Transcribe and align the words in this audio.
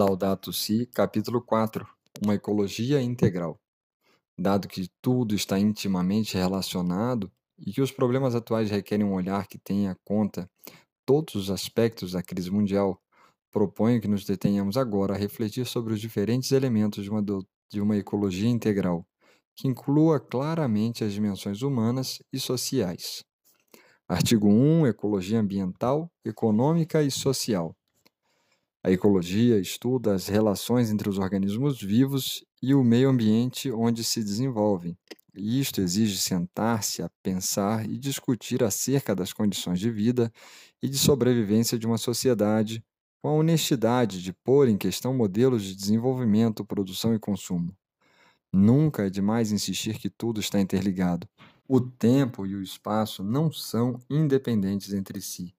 Laudato 0.00 0.52
Si, 0.52 0.86
capítulo 0.86 1.40
4 1.40 1.86
Uma 2.24 2.34
ecologia 2.34 3.00
integral. 3.00 3.60
Dado 4.36 4.66
que 4.66 4.88
tudo 5.00 5.36
está 5.36 5.56
intimamente 5.56 6.36
relacionado 6.36 7.30
e 7.56 7.72
que 7.72 7.80
os 7.80 7.92
problemas 7.92 8.34
atuais 8.34 8.70
requerem 8.70 9.06
um 9.06 9.14
olhar 9.14 9.46
que 9.46 9.56
tenha 9.56 9.96
conta 10.04 10.50
todos 11.06 11.36
os 11.36 11.48
aspectos 11.50 12.12
da 12.12 12.22
crise 12.24 12.50
mundial, 12.50 13.00
proponho 13.52 14.00
que 14.00 14.08
nos 14.08 14.24
detenhamos 14.24 14.76
agora 14.76 15.14
a 15.14 15.16
refletir 15.16 15.64
sobre 15.64 15.94
os 15.94 16.00
diferentes 16.00 16.50
elementos 16.50 17.04
de 17.04 17.10
uma, 17.10 17.22
do, 17.22 17.46
de 17.70 17.80
uma 17.80 17.96
ecologia 17.96 18.48
integral, 18.48 19.06
que 19.54 19.68
inclua 19.68 20.18
claramente 20.18 21.04
as 21.04 21.12
dimensões 21.12 21.62
humanas 21.62 22.20
e 22.32 22.40
sociais. 22.40 23.22
Artigo 24.06 24.48
1 24.48 24.86
Ecologia 24.86 25.40
ambiental, 25.40 26.12
econômica 26.22 27.02
e 27.02 27.10
social. 27.10 27.74
A 28.82 28.90
ecologia 28.90 29.58
estuda 29.58 30.14
as 30.14 30.28
relações 30.28 30.90
entre 30.90 31.08
os 31.08 31.16
organismos 31.16 31.80
vivos 31.80 32.44
e 32.62 32.74
o 32.74 32.84
meio 32.84 33.08
ambiente 33.08 33.72
onde 33.72 34.04
se 34.04 34.22
desenvolvem. 34.22 34.94
E 35.34 35.58
isto 35.58 35.80
exige 35.80 36.18
sentar-se 36.18 37.02
a 37.02 37.08
pensar 37.22 37.88
e 37.88 37.96
discutir 37.96 38.62
acerca 38.62 39.16
das 39.16 39.32
condições 39.32 39.80
de 39.80 39.90
vida 39.90 40.30
e 40.82 40.88
de 40.88 40.98
sobrevivência 40.98 41.78
de 41.78 41.86
uma 41.86 41.96
sociedade, 41.96 42.84
com 43.22 43.30
a 43.30 43.32
honestidade 43.32 44.22
de 44.22 44.34
pôr 44.34 44.68
em 44.68 44.76
questão 44.76 45.14
modelos 45.14 45.64
de 45.64 45.74
desenvolvimento, 45.74 46.62
produção 46.62 47.14
e 47.14 47.18
consumo. 47.18 47.74
Nunca 48.52 49.06
é 49.06 49.10
demais 49.10 49.50
insistir 49.50 49.98
que 49.98 50.10
tudo 50.10 50.40
está 50.40 50.60
interligado. 50.60 51.26
O 51.68 51.80
tempo 51.80 52.46
e 52.46 52.54
o 52.54 52.62
espaço 52.62 53.22
não 53.22 53.52
são 53.52 54.00
independentes 54.10 54.92
entre 54.92 55.20
si 55.20 55.54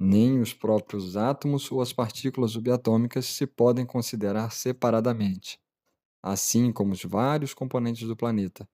nem 0.00 0.40
os 0.40 0.54
próprios 0.54 1.14
átomos 1.14 1.70
ou 1.70 1.82
as 1.82 1.92
partículas 1.92 2.52
subatômicas 2.52 3.26
se 3.26 3.46
podem 3.46 3.84
considerar 3.84 4.50
separadamente, 4.50 5.60
assim 6.22 6.72
como 6.72 6.92
os 6.92 7.04
vários 7.04 7.54
componentes 7.54 8.08
do 8.08 8.16
planeta, 8.16 8.68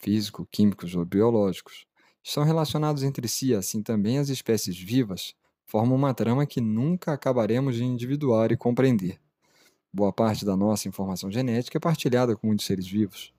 físico, 0.00 0.48
químicos 0.50 0.94
ou 0.96 1.04
biológicos, 1.04 1.86
estão 2.24 2.44
relacionados 2.44 3.02
entre 3.02 3.28
si, 3.28 3.54
assim 3.54 3.82
também 3.82 4.18
as 4.18 4.30
espécies 4.30 4.78
vivas 4.78 5.34
formam 5.66 5.96
uma 5.96 6.14
trama 6.14 6.46
que 6.46 6.60
nunca 6.60 7.12
acabaremos 7.12 7.76
de 7.76 7.84
individuar 7.84 8.52
e 8.52 8.56
compreender. 8.56 9.20
Boa 9.92 10.12
parte 10.14 10.46
da 10.46 10.56
nossa 10.56 10.88
informação 10.88 11.30
genética 11.30 11.78
é 11.78 11.80
partilhada 11.80 12.36
com 12.36 12.46
muitos 12.48 12.66
seres 12.66 12.86
vivos. 12.86 13.33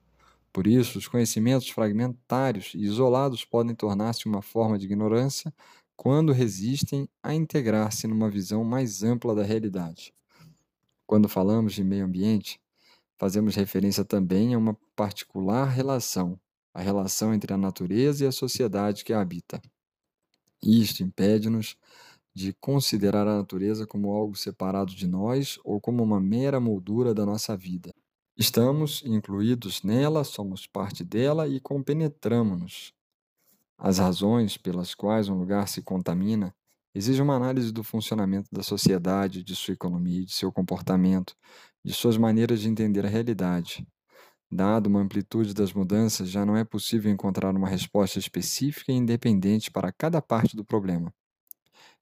Por 0.56 0.66
isso, 0.66 0.96
os 0.96 1.06
conhecimentos 1.06 1.68
fragmentários 1.68 2.72
e 2.74 2.78
isolados 2.78 3.44
podem 3.44 3.74
tornar-se 3.74 4.24
uma 4.24 4.40
forma 4.40 4.78
de 4.78 4.86
ignorância 4.86 5.52
quando 5.94 6.32
resistem 6.32 7.06
a 7.22 7.34
integrar-se 7.34 8.06
numa 8.06 8.30
visão 8.30 8.64
mais 8.64 9.02
ampla 9.02 9.34
da 9.34 9.42
realidade. 9.42 10.14
Quando 11.06 11.28
falamos 11.28 11.74
de 11.74 11.84
meio 11.84 12.06
ambiente, 12.06 12.58
fazemos 13.18 13.54
referência 13.54 14.02
também 14.02 14.54
a 14.54 14.58
uma 14.58 14.72
particular 14.96 15.66
relação, 15.66 16.40
a 16.72 16.80
relação 16.80 17.34
entre 17.34 17.52
a 17.52 17.58
natureza 17.58 18.24
e 18.24 18.26
a 18.26 18.32
sociedade 18.32 19.04
que 19.04 19.12
a 19.12 19.20
habita. 19.20 19.60
Isto 20.62 21.02
impede-nos 21.02 21.76
de 22.32 22.54
considerar 22.54 23.28
a 23.28 23.36
natureza 23.36 23.86
como 23.86 24.10
algo 24.10 24.34
separado 24.34 24.94
de 24.94 25.06
nós 25.06 25.58
ou 25.62 25.78
como 25.78 26.02
uma 26.02 26.18
mera 26.18 26.58
moldura 26.58 27.12
da 27.12 27.26
nossa 27.26 27.54
vida. 27.54 27.92
Estamos 28.36 29.02
incluídos 29.04 29.82
nela, 29.82 30.22
somos 30.24 30.66
parte 30.66 31.02
dela 31.02 31.48
e 31.48 31.60
compenetramos-nos. 31.60 32.92
As 33.78 33.98
razões 33.98 34.56
pelas 34.56 34.94
quais 34.94 35.28
um 35.28 35.36
lugar 35.38 35.68
se 35.68 35.82
contamina 35.82 36.54
exigem 36.94 37.22
uma 37.22 37.36
análise 37.36 37.72
do 37.72 37.84
funcionamento 37.84 38.48
da 38.52 38.62
sociedade, 38.62 39.42
de 39.44 39.56
sua 39.56 39.74
economia, 39.74 40.24
de 40.24 40.32
seu 40.32 40.52
comportamento, 40.52 41.34
de 41.84 41.92
suas 41.94 42.16
maneiras 42.18 42.60
de 42.60 42.68
entender 42.68 43.06
a 43.06 43.08
realidade. 43.08 43.86
Dado 44.50 44.88
uma 44.88 45.00
amplitude 45.00 45.54
das 45.54 45.72
mudanças, 45.72 46.30
já 46.30 46.46
não 46.46 46.56
é 46.56 46.64
possível 46.64 47.10
encontrar 47.12 47.54
uma 47.56 47.68
resposta 47.68 48.18
específica 48.18 48.92
e 48.92 48.96
independente 48.96 49.70
para 49.70 49.92
cada 49.92 50.22
parte 50.22 50.56
do 50.56 50.64
problema. 50.64 51.12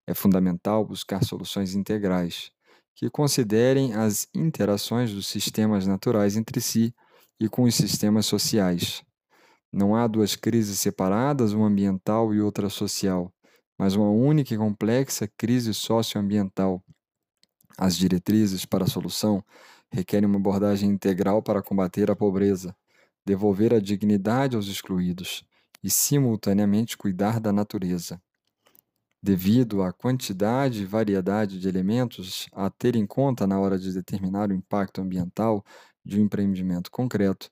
É 0.07 0.15
fundamental 0.15 0.85
buscar 0.85 1.25
soluções 1.25 1.75
integrais, 1.75 2.51
que 2.95 3.11
considerem 3.11 3.95
as 3.95 4.29
interações 4.35 5.13
dos 5.13 5.27
sistemas 5.27 5.87
naturais 5.87 6.37
entre 6.37 6.61
si 6.61 6.95
e 7.41 7.49
com 7.49 7.65
os 7.65 7.75
sistemas 7.75 8.27
sociais. 8.27 9.03
Não 9.73 9.95
há 9.97 10.07
duas 10.07 10.37
crises 10.37 10.79
separadas, 10.79 11.53
uma 11.53 11.67
ambiental 11.67 12.33
e 12.33 12.41
outra 12.41 12.69
social, 12.69 13.33
mas 13.79 13.97
uma 13.97 14.11
única 14.11 14.55
e 14.55 14.59
complexa 14.59 15.29
crise 15.37 15.75
socioambiental. 15.75 16.83
As 17.77 17.97
diretrizes 17.97 18.65
para 18.65 18.85
a 18.85 18.89
solução 18.89 19.45
requerem 19.91 20.29
uma 20.29 20.39
abordagem 20.39 20.91
integral 20.91 21.43
para 21.43 21.63
combater 21.63 22.11
a 22.11 22.17
pobreza, 22.17 22.75
devolver 23.27 23.75
a 23.75 23.81
dignidade 23.81 24.55
aos 24.57 24.67
excluídos 24.67 25.45
e, 25.83 25.91
simultaneamente, 25.91 26.97
cuidar 26.97 27.41
da 27.41 27.53
natureza. 27.53 28.21
Devido 29.27 29.83
à 29.83 29.91
quantidade 29.91 30.83
e 30.83 30.85
variedade 30.85 31.59
de 31.59 31.67
elementos 31.67 32.47
a 32.53 32.69
ter 32.69 32.95
em 32.95 33.07
conta 33.07 33.47
na 33.47 33.59
hora 33.59 33.79
de 33.79 33.91
determinar 33.91 34.51
o 34.51 34.53
impacto 34.53 35.01
ambiental 35.01 35.65
de 36.05 36.21
um 36.21 36.25
empreendimento 36.25 36.91
concreto, 36.91 37.51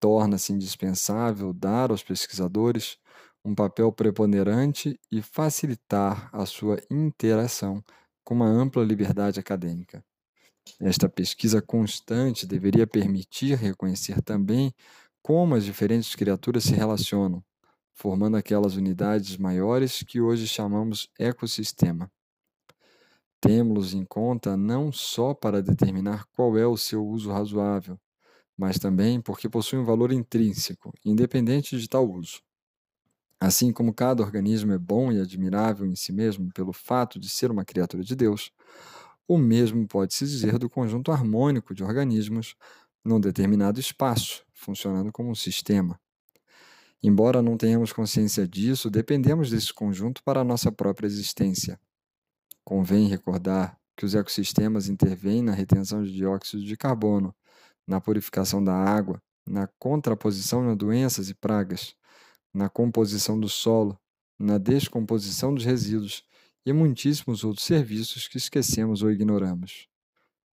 torna-se 0.00 0.52
indispensável 0.52 1.52
dar 1.52 1.92
aos 1.92 2.02
pesquisadores 2.02 2.98
um 3.44 3.54
papel 3.54 3.92
preponderante 3.92 4.98
e 5.08 5.22
facilitar 5.22 6.28
a 6.32 6.44
sua 6.46 6.82
interação 6.90 7.80
com 8.24 8.34
uma 8.34 8.48
ampla 8.48 8.82
liberdade 8.82 9.38
acadêmica. 9.38 10.04
Esta 10.80 11.08
pesquisa 11.08 11.62
constante 11.62 12.44
deveria 12.44 12.88
permitir 12.88 13.56
reconhecer 13.56 14.20
também 14.20 14.74
como 15.22 15.54
as 15.54 15.64
diferentes 15.64 16.16
criaturas 16.16 16.64
se 16.64 16.74
relacionam, 16.74 17.40
formando 17.94 18.36
aquelas 18.36 18.74
unidades 18.76 19.38
maiores 19.38 20.02
que 20.02 20.20
hoje 20.20 20.46
chamamos 20.46 21.08
ecossistema. 21.18 22.10
Temos-los 23.40 23.94
em 23.94 24.04
conta 24.04 24.56
não 24.56 24.90
só 24.90 25.32
para 25.32 25.62
determinar 25.62 26.24
qual 26.32 26.58
é 26.58 26.66
o 26.66 26.76
seu 26.76 27.06
uso 27.06 27.30
razoável, 27.30 27.98
mas 28.56 28.78
também 28.78 29.20
porque 29.20 29.48
possui 29.48 29.78
um 29.78 29.84
valor 29.84 30.12
intrínseco, 30.12 30.92
independente 31.04 31.78
de 31.78 31.88
tal 31.88 32.10
uso. 32.10 32.40
Assim 33.40 33.72
como 33.72 33.92
cada 33.92 34.22
organismo 34.22 34.72
é 34.72 34.78
bom 34.78 35.12
e 35.12 35.20
admirável 35.20 35.86
em 35.86 35.94
si 35.94 36.12
mesmo 36.12 36.50
pelo 36.52 36.72
fato 36.72 37.20
de 37.20 37.28
ser 37.28 37.50
uma 37.50 37.64
criatura 37.64 38.02
de 38.02 38.16
Deus, 38.16 38.50
o 39.28 39.38
mesmo 39.38 39.86
pode-se 39.86 40.24
dizer 40.24 40.58
do 40.58 40.68
conjunto 40.68 41.12
harmônico 41.12 41.74
de 41.74 41.84
organismos 41.84 42.56
num 43.04 43.20
determinado 43.20 43.78
espaço, 43.78 44.44
funcionando 44.52 45.12
como 45.12 45.30
um 45.30 45.34
sistema. 45.34 46.00
Embora 47.06 47.42
não 47.42 47.58
tenhamos 47.58 47.92
consciência 47.92 48.48
disso, 48.48 48.88
dependemos 48.88 49.50
desse 49.50 49.74
conjunto 49.74 50.22
para 50.22 50.40
a 50.40 50.44
nossa 50.44 50.72
própria 50.72 51.06
existência. 51.06 51.78
Convém 52.64 53.08
recordar 53.08 53.78
que 53.94 54.06
os 54.06 54.14
ecossistemas 54.14 54.88
intervêm 54.88 55.42
na 55.42 55.52
retenção 55.52 56.02
de 56.02 56.10
dióxido 56.10 56.64
de 56.64 56.74
carbono, 56.78 57.34
na 57.86 58.00
purificação 58.00 58.64
da 58.64 58.72
água, 58.72 59.20
na 59.46 59.68
contraposição 59.78 60.66
a 60.70 60.74
doenças 60.74 61.28
e 61.28 61.34
pragas, 61.34 61.94
na 62.54 62.70
composição 62.70 63.38
do 63.38 63.50
solo, 63.50 64.00
na 64.38 64.56
descomposição 64.56 65.54
dos 65.54 65.66
resíduos 65.66 66.24
e 66.64 66.72
muitíssimos 66.72 67.44
outros 67.44 67.66
serviços 67.66 68.26
que 68.26 68.38
esquecemos 68.38 69.02
ou 69.02 69.10
ignoramos. 69.10 69.88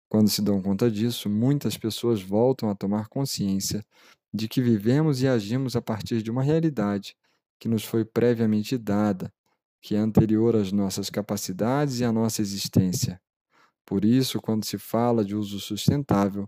Quando 0.09 0.27
se 0.31 0.41
dão 0.41 0.59
conta 0.63 0.89
disso, 0.89 1.29
muitas 1.29 1.77
pessoas 1.77 2.23
voltam 2.23 2.71
a 2.71 2.75
tomar 2.75 3.07
consciência 3.07 3.85
de 4.33 4.47
que 4.47 4.61
vivemos 4.61 5.21
e 5.21 5.27
agimos 5.27 5.75
a 5.75 5.81
partir 5.81 6.21
de 6.21 6.29
uma 6.29 6.43
realidade 6.43 7.15
que 7.59 7.67
nos 7.67 7.83
foi 7.83 8.05
previamente 8.05 8.77
dada, 8.77 9.33
que 9.81 9.95
é 9.95 9.97
anterior 9.97 10.55
às 10.55 10.71
nossas 10.71 11.09
capacidades 11.09 11.99
e 11.99 12.05
à 12.05 12.11
nossa 12.11 12.41
existência. 12.41 13.19
Por 13.85 14.05
isso, 14.05 14.39
quando 14.39 14.65
se 14.65 14.77
fala 14.77 15.25
de 15.25 15.35
uso 15.35 15.59
sustentável, 15.59 16.47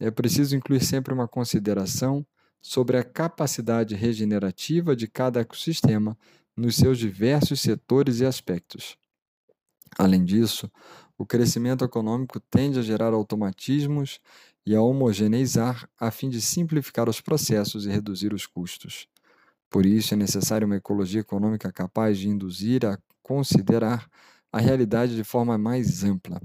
é 0.00 0.10
preciso 0.10 0.56
incluir 0.56 0.82
sempre 0.82 1.12
uma 1.12 1.28
consideração 1.28 2.26
sobre 2.60 2.96
a 2.96 3.04
capacidade 3.04 3.94
regenerativa 3.94 4.96
de 4.96 5.06
cada 5.06 5.40
ecossistema 5.40 6.16
nos 6.56 6.76
seus 6.76 6.98
diversos 6.98 7.60
setores 7.60 8.20
e 8.20 8.26
aspectos. 8.26 8.96
Além 9.96 10.24
disso, 10.24 10.70
o 11.16 11.26
crescimento 11.26 11.84
econômico 11.84 12.40
tende 12.40 12.78
a 12.78 12.82
gerar 12.82 13.12
automatismos 13.12 14.20
e 14.68 14.74
a 14.76 14.82
homogeneizar 14.82 15.88
a 15.98 16.10
fim 16.10 16.28
de 16.28 16.40
simplificar 16.40 17.08
os 17.08 17.20
processos 17.20 17.86
e 17.86 17.90
reduzir 17.90 18.32
os 18.34 18.46
custos. 18.46 19.08
Por 19.70 19.86
isso, 19.86 20.14
é 20.14 20.16
necessária 20.16 20.66
uma 20.66 20.76
ecologia 20.76 21.20
econômica 21.20 21.72
capaz 21.72 22.18
de 22.18 22.28
induzir 22.28 22.86
a 22.86 22.98
considerar 23.22 24.08
a 24.52 24.58
realidade 24.60 25.16
de 25.16 25.24
forma 25.24 25.58
mais 25.58 26.04
ampla, 26.04 26.40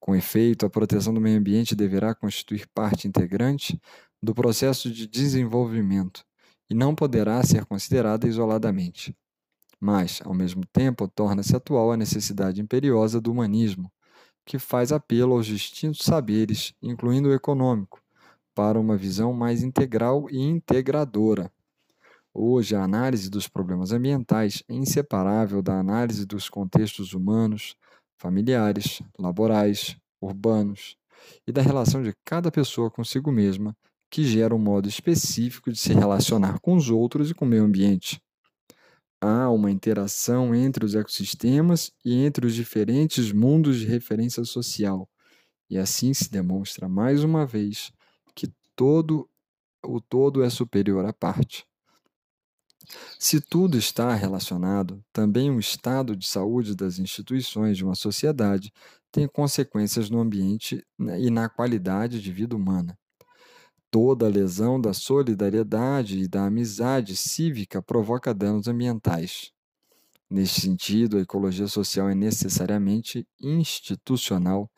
com 0.00 0.16
efeito, 0.16 0.64
a 0.64 0.70
proteção 0.70 1.12
do 1.12 1.20
meio 1.20 1.38
ambiente 1.38 1.74
deverá 1.76 2.14
constituir 2.14 2.66
parte 2.74 3.06
integrante 3.06 3.80
do 4.22 4.34
processo 4.34 4.90
de 4.90 5.06
desenvolvimento 5.06 6.24
e 6.70 6.74
não 6.74 6.94
poderá 6.94 7.42
ser 7.42 7.64
considerada 7.66 8.26
isoladamente. 8.26 9.14
mas, 9.80 10.20
ao 10.24 10.34
mesmo 10.34 10.64
tempo, 10.72 11.06
torna-se 11.08 11.54
atual 11.56 11.92
a 11.92 11.96
necessidade 11.96 12.60
imperiosa 12.60 13.20
do 13.20 13.30
humanismo, 13.32 13.92
que 14.48 14.58
faz 14.58 14.92
apelo 14.92 15.34
aos 15.34 15.44
distintos 15.44 16.02
saberes, 16.02 16.72
incluindo 16.82 17.28
o 17.28 17.34
econômico, 17.34 18.00
para 18.54 18.80
uma 18.80 18.96
visão 18.96 19.30
mais 19.30 19.62
integral 19.62 20.26
e 20.30 20.38
integradora. 20.38 21.52
Hoje, 22.32 22.74
a 22.74 22.82
análise 22.82 23.28
dos 23.28 23.46
problemas 23.46 23.92
ambientais 23.92 24.62
é 24.66 24.72
inseparável 24.72 25.60
da 25.60 25.78
análise 25.78 26.24
dos 26.24 26.48
contextos 26.48 27.12
humanos, 27.12 27.76
familiares, 28.16 29.02
laborais, 29.18 29.98
urbanos 30.18 30.96
e 31.46 31.52
da 31.52 31.60
relação 31.60 32.02
de 32.02 32.14
cada 32.24 32.50
pessoa 32.50 32.90
consigo 32.90 33.30
mesma, 33.30 33.76
que 34.10 34.24
gera 34.24 34.54
um 34.54 34.58
modo 34.58 34.88
específico 34.88 35.70
de 35.70 35.76
se 35.76 35.92
relacionar 35.92 36.58
com 36.60 36.74
os 36.74 36.88
outros 36.88 37.30
e 37.30 37.34
com 37.34 37.44
o 37.44 37.48
meio 37.48 37.64
ambiente. 37.64 38.18
Há 39.20 39.50
uma 39.50 39.70
interação 39.70 40.54
entre 40.54 40.84
os 40.84 40.94
ecossistemas 40.94 41.92
e 42.04 42.14
entre 42.14 42.46
os 42.46 42.54
diferentes 42.54 43.32
mundos 43.32 43.78
de 43.78 43.86
referência 43.86 44.44
social, 44.44 45.08
e 45.68 45.76
assim 45.76 46.14
se 46.14 46.30
demonstra 46.30 46.88
mais 46.88 47.24
uma 47.24 47.44
vez 47.44 47.90
que 48.34 48.52
todo 48.76 49.28
o 49.84 50.00
todo 50.00 50.42
é 50.42 50.50
superior 50.50 51.04
à 51.04 51.12
parte. 51.12 51.66
Se 53.18 53.40
tudo 53.40 53.76
está 53.76 54.14
relacionado, 54.14 55.04
também 55.12 55.50
o 55.50 55.60
estado 55.60 56.16
de 56.16 56.26
saúde 56.26 56.74
das 56.74 56.98
instituições 56.98 57.76
de 57.76 57.84
uma 57.84 57.94
sociedade 57.94 58.72
tem 59.10 59.26
consequências 59.26 60.08
no 60.08 60.20
ambiente 60.20 60.84
né, 60.98 61.20
e 61.20 61.30
na 61.30 61.48
qualidade 61.48 62.20
de 62.20 62.32
vida 62.32 62.54
humana. 62.56 62.98
Toda 63.90 64.28
lesão 64.28 64.80
da 64.80 64.92
solidariedade 64.92 66.18
e 66.20 66.28
da 66.28 66.44
amizade 66.46 67.16
cívica 67.16 67.82
provoca 67.82 68.34
danos 68.34 68.68
ambientais. 68.68 69.50
Neste 70.30 70.60
sentido, 70.62 71.18
a 71.18 71.22
ecologia 71.22 71.68
social 71.68 72.08
é 72.08 72.14
necessariamente 72.14 73.26
institucional 73.40 74.70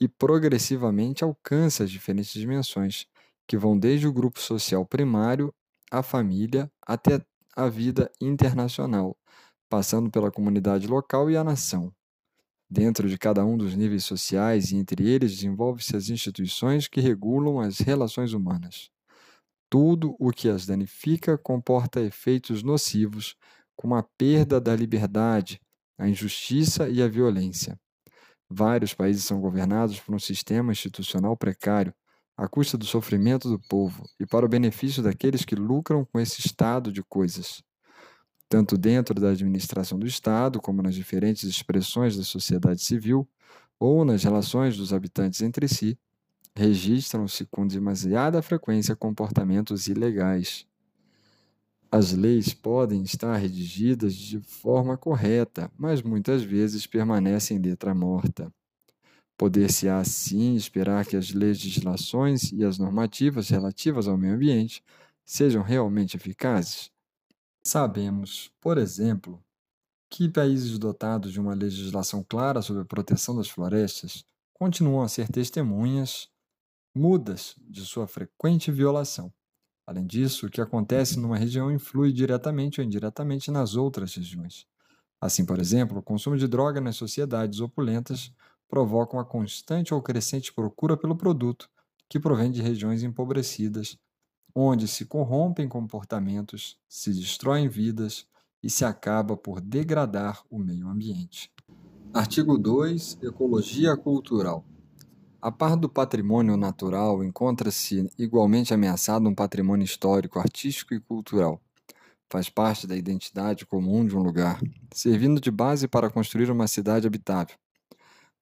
e 0.00 0.08
progressivamente 0.08 1.24
alcança 1.24 1.84
as 1.84 1.90
diferentes 1.90 2.32
dimensões, 2.32 3.06
que 3.46 3.56
vão 3.58 3.78
desde 3.78 4.06
o 4.08 4.12
grupo 4.12 4.40
social 4.40 4.86
primário, 4.86 5.54
a 5.90 6.02
família, 6.02 6.70
até 6.86 7.24
a 7.56 7.68
vida 7.68 8.10
internacional, 8.20 9.16
passando 9.70 10.10
pela 10.10 10.30
comunidade 10.32 10.86
local 10.88 11.30
e 11.30 11.36
a 11.36 11.44
nação. 11.44 11.92
Dentro 12.70 13.08
de 13.08 13.18
cada 13.18 13.44
um 13.44 13.56
dos 13.56 13.76
níveis 13.76 14.04
sociais 14.04 14.72
e 14.72 14.76
entre 14.76 15.06
eles 15.06 15.32
desenvolvem-se 15.32 15.96
as 15.96 16.08
instituições 16.08 16.88
que 16.88 17.00
regulam 17.00 17.60
as 17.60 17.78
relações 17.78 18.32
humanas. 18.32 18.90
Tudo 19.70 20.16
o 20.18 20.30
que 20.30 20.48
as 20.48 20.66
danifica 20.66 21.36
comporta 21.36 22.00
efeitos 22.00 22.62
nocivos, 22.62 23.36
como 23.76 23.94
a 23.94 24.02
perda 24.02 24.60
da 24.60 24.74
liberdade, 24.74 25.60
a 25.98 26.08
injustiça 26.08 26.88
e 26.88 27.02
a 27.02 27.08
violência. 27.08 27.78
Vários 28.48 28.94
países 28.94 29.24
são 29.24 29.40
governados 29.40 30.00
por 30.00 30.14
um 30.14 30.18
sistema 30.18 30.72
institucional 30.72 31.36
precário, 31.36 31.94
à 32.36 32.48
custa 32.48 32.76
do 32.76 32.84
sofrimento 32.84 33.48
do 33.48 33.60
povo 33.68 34.04
e 34.18 34.26
para 34.26 34.44
o 34.44 34.48
benefício 34.48 35.02
daqueles 35.02 35.44
que 35.44 35.54
lucram 35.54 36.04
com 36.04 36.18
esse 36.18 36.40
estado 36.40 36.92
de 36.92 37.02
coisas 37.02 37.62
tanto 38.48 38.76
dentro 38.78 39.20
da 39.20 39.30
administração 39.30 39.98
do 39.98 40.06
Estado, 40.06 40.60
como 40.60 40.82
nas 40.82 40.94
diferentes 40.94 41.44
expressões 41.44 42.16
da 42.16 42.22
sociedade 42.22 42.82
civil, 42.82 43.28
ou 43.78 44.04
nas 44.04 44.22
relações 44.22 44.76
dos 44.76 44.92
habitantes 44.92 45.42
entre 45.42 45.68
si, 45.68 45.98
registram-se 46.56 47.46
com 47.46 47.66
demasiada 47.66 48.40
frequência 48.42 48.94
comportamentos 48.94 49.88
ilegais. 49.88 50.66
As 51.90 52.12
leis 52.12 52.52
podem 52.52 53.02
estar 53.02 53.36
redigidas 53.36 54.14
de 54.14 54.40
forma 54.40 54.96
correta, 54.96 55.70
mas 55.78 56.02
muitas 56.02 56.42
vezes 56.42 56.86
permanecem 56.86 57.58
letra 57.58 57.94
morta. 57.94 58.52
Poder-se 59.36 59.88
assim 59.88 60.54
esperar 60.56 61.06
que 61.06 61.16
as 61.16 61.32
legislações 61.32 62.52
e 62.52 62.64
as 62.64 62.78
normativas 62.78 63.48
relativas 63.48 64.08
ao 64.08 64.16
meio 64.18 64.34
ambiente 64.34 64.82
sejam 65.24 65.62
realmente 65.62 66.16
eficazes? 66.16 66.93
Sabemos, 67.66 68.50
por 68.60 68.78
exemplo, 68.78 69.42
que 70.10 70.28
países 70.28 70.78
dotados 70.78 71.32
de 71.32 71.40
uma 71.40 71.54
legislação 71.54 72.24
clara 72.28 72.62
sobre 72.62 72.82
a 72.82 72.86
proteção 72.86 73.36
das 73.36 73.48
florestas 73.48 74.24
continuam 74.54 75.02
a 75.02 75.08
ser 75.08 75.28
testemunhas 75.28 76.28
mudas 76.96 77.56
de 77.60 77.82
sua 77.82 78.06
frequente 78.06 78.72
violação. 78.72 79.32
Além 79.86 80.06
disso, 80.06 80.46
o 80.46 80.50
que 80.50 80.60
acontece 80.60 81.18
numa 81.18 81.38
região 81.38 81.70
influi 81.72 82.12
diretamente 82.12 82.80
ou 82.80 82.86
indiretamente 82.86 83.50
nas 83.50 83.76
outras 83.76 84.14
regiões. 84.14 84.66
Assim, 85.20 85.44
por 85.46 85.58
exemplo, 85.60 85.98
o 85.98 86.02
consumo 86.02 86.36
de 86.36 86.48
droga 86.48 86.80
nas 86.80 86.96
sociedades 86.96 87.60
opulentas 87.60 88.32
provoca 88.68 89.16
uma 89.16 89.24
constante 89.24 89.94
ou 89.94 90.02
crescente 90.02 90.52
procura 90.52 90.96
pelo 90.96 91.16
produto 91.16 91.70
que 92.08 92.20
provém 92.20 92.50
de 92.50 92.62
regiões 92.62 93.02
empobrecidas 93.02 93.98
onde 94.54 94.86
se 94.86 95.04
corrompem 95.04 95.68
comportamentos, 95.68 96.78
se 96.88 97.12
destroem 97.12 97.68
vidas 97.68 98.26
e 98.62 98.70
se 98.70 98.84
acaba 98.84 99.36
por 99.36 99.60
degradar 99.60 100.42
o 100.48 100.58
meio 100.58 100.88
ambiente. 100.88 101.50
Artigo 102.12 102.56
2 102.56 103.18
Ecologia 103.22 103.96
cultural. 103.96 104.64
A 105.42 105.50
par 105.50 105.76
do 105.76 105.88
patrimônio 105.88 106.56
natural, 106.56 107.22
encontra-se 107.22 108.08
igualmente 108.16 108.72
ameaçado 108.72 109.28
um 109.28 109.34
patrimônio 109.34 109.84
histórico, 109.84 110.38
artístico 110.38 110.94
e 110.94 111.00
cultural. 111.00 111.60
Faz 112.30 112.48
parte 112.48 112.86
da 112.86 112.96
identidade 112.96 113.66
comum 113.66 114.06
de 114.06 114.16
um 114.16 114.22
lugar, 114.22 114.58
servindo 114.92 115.40
de 115.40 115.50
base 115.50 115.86
para 115.86 116.08
construir 116.08 116.50
uma 116.50 116.66
cidade 116.66 117.06
habitável. 117.06 117.56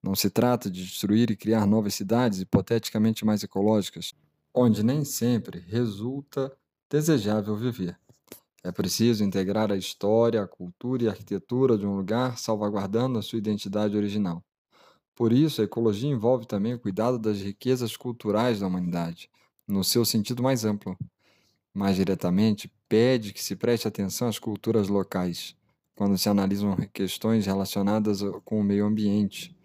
Não 0.03 0.15
se 0.15 0.31
trata 0.31 0.71
de 0.71 0.85
destruir 0.85 1.31
e 1.31 1.37
criar 1.37 1.67
novas 1.67 1.95
cidades 1.95 2.41
hipoteticamente 2.41 3.25
mais 3.25 3.43
ecológicas, 3.43 4.15
onde 4.55 4.83
nem 4.83 5.05
sempre 5.05 5.61
resulta 5.61 6.53
desejável 6.91 7.57
viver. 7.57 7.99
É 8.65 8.71
preciso 8.71 9.25
integrar 9.25 9.73
a 9.73 9.77
história, 9.77 10.43
a 10.43 10.47
cultura 10.47 11.05
e 11.05 11.09
a 11.09 11.11
arquitetura 11.11 11.77
de 11.77 11.85
um 11.85 11.97
lugar, 11.97 12.39
salvaguardando 12.39 13.19
a 13.19 13.23
sua 13.23 13.39
identidade 13.39 13.97
original. 13.97 14.45
Por 15.15 15.33
isso, 15.33 15.61
a 15.61 15.65
ecologia 15.65 16.11
envolve 16.11 16.47
também 16.47 16.75
o 16.75 16.79
cuidado 16.79 17.19
das 17.19 17.41
riquezas 17.41 17.97
culturais 17.97 18.61
da 18.61 18.67
humanidade, 18.67 19.29
no 19.67 19.83
seu 19.83 20.05
sentido 20.05 20.43
mais 20.43 20.65
amplo. 20.65 20.97
Mais 21.75 21.97
diretamente, 21.97 22.73
pede 22.89 23.33
que 23.33 23.43
se 23.43 23.57
preste 23.57 23.89
atenção 23.89 24.29
às 24.29 24.39
culturas 24.39 24.89
locais, 24.89 25.57
quando 25.95 26.17
se 26.17 26.29
analisam 26.29 26.77
questões 26.93 27.47
relacionadas 27.47 28.21
com 28.45 28.61
o 28.61 28.65
meio 28.65 28.87
ambiente, 28.87 29.57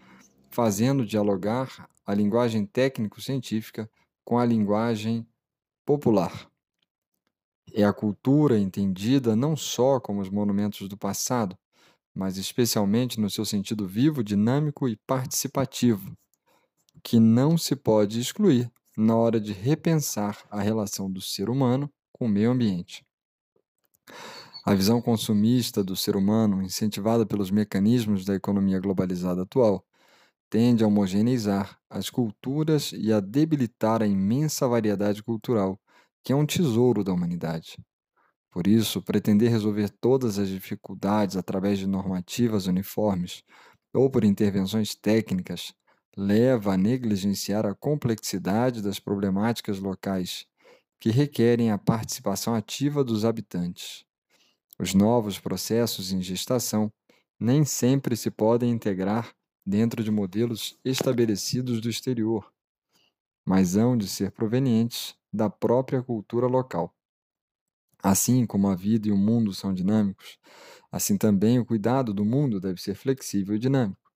fazendo 0.50 1.06
dialogar 1.06 1.90
a 2.06 2.14
linguagem 2.14 2.66
técnico-científica 2.66 3.90
com 4.28 4.38
a 4.38 4.46
linguagem 4.46 5.26
popular. 5.86 6.52
É 7.74 7.86
a 7.86 7.94
cultura 7.94 8.60
entendida 8.60 9.38
não 9.38 9.56
só 9.56 10.02
como 10.02 10.20
os 10.20 10.30
monumentos 10.30 10.90
do 10.90 10.98
passado, 10.98 11.58
mas 12.14 12.36
especialmente 12.36 13.22
no 13.22 13.30
seu 13.30 13.46
sentido 13.46 13.88
vivo, 13.88 14.22
dinâmico 14.22 14.90
e 14.90 14.98
participativo, 15.08 16.12
que 17.02 17.22
não 17.22 17.58
se 17.58 17.74
pode 17.74 18.20
excluir 18.20 18.70
na 18.98 19.16
hora 19.16 19.40
de 19.40 19.54
repensar 19.54 20.46
a 20.52 20.60
relação 20.60 21.10
do 21.10 21.22
ser 21.22 21.50
humano 21.50 21.90
com 22.12 22.26
o 22.26 22.30
meio 22.30 22.52
ambiente. 22.52 23.06
A 24.66 24.74
visão 24.74 25.02
consumista 25.02 25.82
do 25.82 25.96
ser 25.96 26.18
humano, 26.18 26.62
incentivada 26.62 27.26
pelos 27.26 27.50
mecanismos 27.50 28.26
da 28.26 28.36
economia 28.36 28.82
globalizada 28.82 29.44
atual, 29.44 29.86
tende 30.50 30.84
a 30.84 30.88
homogeneizar 30.88 31.78
as 31.90 32.10
culturas 32.10 32.92
e 32.94 33.12
a 33.12 33.20
debilitar 33.20 34.02
a 34.02 34.08
imensa 34.08 34.68
variedade 34.68 35.24
cultural, 35.24 35.80
que 36.24 36.34
é 36.34 36.36
um 36.36 36.46
tesouro 36.46 37.04
da 37.04 37.14
humanidade. 37.14 37.78
Por 38.52 38.68
isso, 38.68 39.02
pretender 39.02 39.52
resolver 39.52 39.90
todas 40.02 40.40
as 40.40 40.50
dificuldades 40.50 41.36
através 41.36 41.80
de 41.80 41.88
normativas 41.88 42.68
uniformes 42.68 43.44
ou 43.94 44.10
por 44.10 44.24
intervenções 44.24 44.96
técnicas 44.96 45.74
leva 46.18 46.74
a 46.74 46.78
negligenciar 46.78 47.66
a 47.66 47.76
complexidade 47.76 48.82
das 48.82 49.00
problemáticas 49.00 49.80
locais, 49.80 50.46
que 51.00 51.12
requerem 51.12 51.72
a 51.72 51.78
participação 51.78 52.56
ativa 52.56 53.04
dos 53.04 53.24
habitantes. 53.24 54.04
Os 54.80 54.94
novos 54.94 55.40
processos 55.40 56.12
em 56.12 56.22
gestação 56.22 56.92
nem 57.40 57.64
sempre 57.64 58.16
se 58.16 58.32
podem 58.32 58.72
integrar 58.72 59.32
dentro 59.68 60.02
de 60.02 60.10
modelos 60.10 60.80
estabelecidos 60.86 61.82
do 61.82 61.90
exterior, 61.90 62.50
mas 63.46 63.76
hão 63.76 63.98
de 63.98 64.08
ser 64.08 64.32
provenientes 64.32 65.14
da 65.32 65.50
própria 65.50 66.02
cultura 66.02 66.48
local. 66.48 66.96
Assim 68.02 68.46
como 68.46 68.70
a 68.70 68.76
vida 68.76 69.10
e 69.10 69.12
o 69.12 69.18
mundo 69.18 69.54
são 69.54 69.74
dinâmicos, 69.74 70.40
assim 70.90 71.18
também 71.18 71.60
o 71.60 71.66
cuidado 71.66 72.14
do 72.14 72.24
mundo 72.24 72.62
deve 72.62 72.82
ser 72.82 72.96
flexível 72.96 73.58
e 73.58 73.60
dinâmico. 73.60 74.10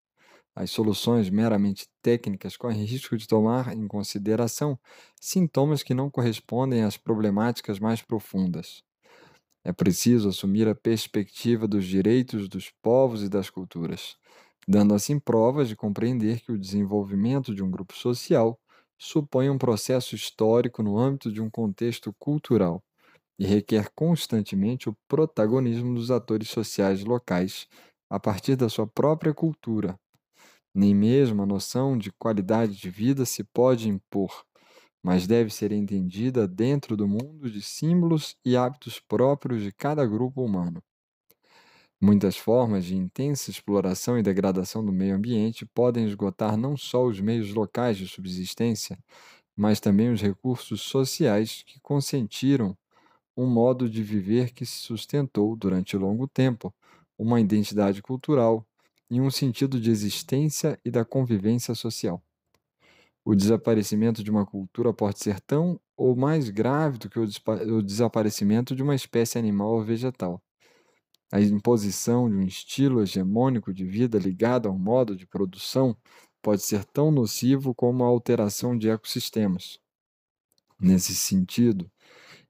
As 0.56 0.72
soluções 0.72 1.30
meramente 1.30 1.90
técnicas 2.02 2.56
correm 2.56 2.86
risco 2.86 3.18
de 3.18 3.28
tomar 3.28 3.76
em 3.76 3.88
consideração 3.88 4.80
sintomas 5.20 5.84
que 5.84 5.94
não 5.94 6.10
correspondem 6.10 6.84
às 6.84 6.96
problemáticas 6.96 7.78
mais 7.78 8.02
profundas. 8.02 8.84
É 9.66 9.74
preciso 9.74 10.30
assumir 10.30 10.68
a 10.70 10.76
perspectiva 10.76 11.68
dos 11.68 11.86
direitos 11.86 12.48
dos 12.48 12.72
povos 12.82 13.22
e 13.22 13.30
das 13.30 13.50
culturas, 13.50 14.18
dando 14.68 14.94
assim 14.94 15.20
provas 15.20 15.68
de 15.68 15.76
compreender 15.76 16.42
que 16.42 16.52
o 16.52 16.58
desenvolvimento 16.60 17.54
de 17.54 17.64
um 17.64 17.72
grupo 17.72 17.94
social 17.96 18.60
supõe 18.98 19.50
um 19.50 19.58
processo 19.58 20.16
histórico 20.16 20.84
no 20.84 20.98
âmbito 20.98 21.32
de 21.32 21.42
um 21.42 21.50
contexto 21.50 22.14
cultural 22.20 22.84
e 23.40 23.46
requer 23.46 23.90
constantemente 23.96 24.90
o 24.90 24.96
protagonismo 25.08 25.96
dos 25.96 26.12
atores 26.12 26.50
sociais 26.50 27.04
locais 27.06 27.68
a 28.10 28.20
partir 28.20 28.56
da 28.56 28.70
sua 28.70 28.88
própria 28.88 29.34
cultura. 29.34 29.96
Nem 30.74 30.96
mesmo 30.96 31.42
a 31.44 31.46
noção 31.46 31.98
de 31.98 32.12
qualidade 32.14 32.76
de 32.76 32.90
vida 32.90 33.26
se 33.26 33.44
pode 33.44 33.90
impor, 33.90 34.44
mas 35.04 35.28
deve 35.28 35.50
ser 35.52 35.72
entendida 35.72 36.48
dentro 36.48 36.98
do 36.98 37.08
mundo 37.08 37.50
de 37.52 37.62
símbolos 37.62 38.36
e 38.46 38.58
hábitos 38.58 39.00
próprios 39.00 39.64
de 39.64 39.72
cada 39.74 40.06
grupo 40.06 40.44
humano. 40.44 40.82
Muitas 42.02 42.36
formas 42.36 42.86
de 42.86 42.96
intensa 42.96 43.52
exploração 43.52 44.18
e 44.18 44.24
degradação 44.24 44.84
do 44.84 44.92
meio 44.92 45.16
ambiente 45.16 45.66
podem 45.66 46.06
esgotar 46.06 46.58
não 46.58 46.76
só 46.76 47.06
os 47.06 47.20
meios 47.22 47.54
locais 47.54 47.98
de 47.98 48.08
subsistência, 48.08 48.98
mas 49.56 49.80
também 49.80 50.12
os 50.12 50.22
recursos 50.22 50.82
sociais 50.82 51.64
que 51.66 51.80
consentiram 51.82 52.78
um 53.38 53.48
modo 53.48 53.90
de 53.90 54.04
viver 54.04 54.52
que 54.54 54.66
se 54.66 54.78
sustentou 54.80 55.56
durante 55.56 55.98
longo 55.98 56.28
tempo, 56.28 56.74
uma 57.18 57.42
identidade 57.42 58.02
cultural 58.02 58.66
e 59.10 59.22
um 59.22 59.32
sentido 59.32 59.80
de 59.80 59.92
existência 59.92 60.80
e 60.86 60.92
da 60.92 61.06
convivência 61.06 61.76
social. 61.76 62.24
O 63.26 63.36
desaparecimento 63.36 64.24
de 64.24 64.30
uma 64.32 64.46
cultura 64.46 64.94
pode 64.94 65.20
ser 65.20 65.40
tão 65.42 65.80
ou 65.98 66.16
mais 66.16 66.50
grave 66.50 66.98
do 66.98 67.10
que 67.10 67.20
o, 67.20 67.82
desaparecimento 67.82 68.76
de 68.76 68.82
uma 68.84 68.96
espécie 68.96 69.38
animal 69.38 69.70
ou 69.70 69.84
vegetal. 69.84 70.42
A 71.32 71.40
imposição 71.40 72.30
de 72.30 72.36
um 72.36 72.44
estilo 72.44 73.02
hegemônico 73.02 73.74
de 73.74 73.86
vida 73.86 74.20
ligado 74.20 74.68
a 74.68 74.72
um 74.72 74.78
modo 74.78 75.16
de 75.16 75.26
produção 75.26 75.96
pode 76.42 76.62
ser 76.62 76.84
tão 76.84 77.10
nocivo 77.10 77.74
como 77.74 78.04
a 78.04 78.08
alteração 78.08 78.78
de 78.78 78.90
ecossistemas. 78.90 79.80
Nesse 80.80 81.16
sentido, 81.16 81.90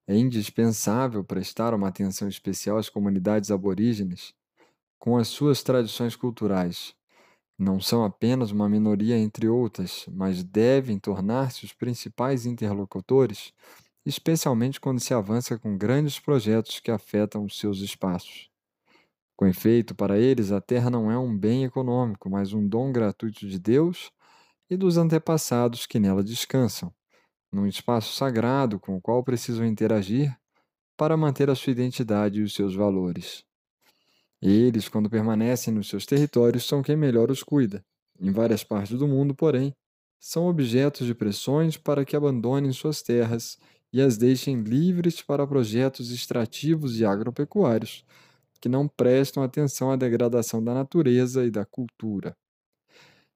é 0.08 0.18
indispensável 0.18 1.24
prestar 1.24 1.74
uma 1.74 1.90
atenção 1.90 2.28
especial 2.28 2.78
às 2.78 2.90
comunidades 2.90 3.52
aborígenes 3.52 4.34
com 5.00 5.18
as 5.18 5.28
suas 5.30 5.64
tradições 5.64 6.16
culturais. 6.16 6.96
Não 7.58 7.80
são 7.80 8.04
apenas 8.04 8.52
uma 8.52 8.70
minoria 8.70 9.18
entre 9.18 9.48
outras, 9.48 10.06
mas 10.12 10.44
devem 10.44 11.00
tornar-se 11.00 11.66
os 11.66 11.74
principais 11.74 12.46
interlocutores, 12.46 13.54
especialmente 14.06 14.80
quando 14.80 15.00
se 15.00 15.14
avança 15.14 15.58
com 15.58 15.78
grandes 15.78 16.20
projetos 16.20 16.80
que 16.80 16.92
afetam 16.92 17.46
os 17.46 17.58
seus 17.60 17.80
espaços. 17.80 18.51
Com 19.42 19.48
efeito, 19.48 19.96
para 19.96 20.20
eles, 20.20 20.52
a 20.52 20.62
terra 20.62 20.92
não 20.92 21.10
é 21.10 21.18
um 21.18 21.36
bem 21.36 21.64
econômico, 21.64 22.30
mas 22.30 22.54
um 22.54 22.68
dom 22.68 22.92
gratuito 22.92 23.48
de 23.48 23.58
Deus 23.58 24.12
e 24.70 24.78
dos 24.78 24.98
antepassados 24.98 25.88
que 25.88 26.00
nela 26.00 26.24
descansam 26.24 26.94
num 27.52 27.66
espaço 27.66 28.14
sagrado 28.14 28.80
com 28.80 28.96
o 28.96 29.02
qual 29.02 29.24
precisam 29.24 29.66
interagir 29.66 30.38
para 30.96 31.18
manter 31.18 31.50
a 31.50 31.56
sua 31.56 31.72
identidade 31.72 32.40
e 32.40 32.44
os 32.44 32.54
seus 32.54 32.76
valores. 32.76 33.44
Eles, 34.40 34.88
quando 34.88 35.10
permanecem 35.10 35.74
nos 35.74 35.90
seus 35.90 36.06
territórios, 36.06 36.68
são 36.68 36.84
quem 36.84 36.96
melhor 36.96 37.32
os 37.32 37.42
cuida. 37.42 37.84
Em 38.20 38.32
várias 38.32 38.64
partes 38.64 38.96
do 39.00 39.08
mundo, 39.08 39.34
porém, 39.34 39.74
são 40.20 40.46
objetos 40.46 41.08
de 41.08 41.16
pressões 41.16 41.78
para 41.78 42.06
que 42.06 42.16
abandonem 42.16 42.72
suas 42.72 43.02
terras 43.02 43.58
e 43.92 44.04
as 44.04 44.18
deixem 44.18 44.62
livres 44.62 45.20
para 45.20 45.48
projetos 45.48 46.12
extrativos 46.12 47.00
e 47.00 47.06
agropecuários 47.06 48.06
que 48.62 48.70
não 48.70 48.88
prestam 48.88 49.42
atenção 49.42 49.92
à 49.92 49.96
degradação 49.96 50.64
da 50.64 50.74
natureza 50.74 51.44
e 51.44 51.50
da 51.50 51.66
cultura. 51.66 52.38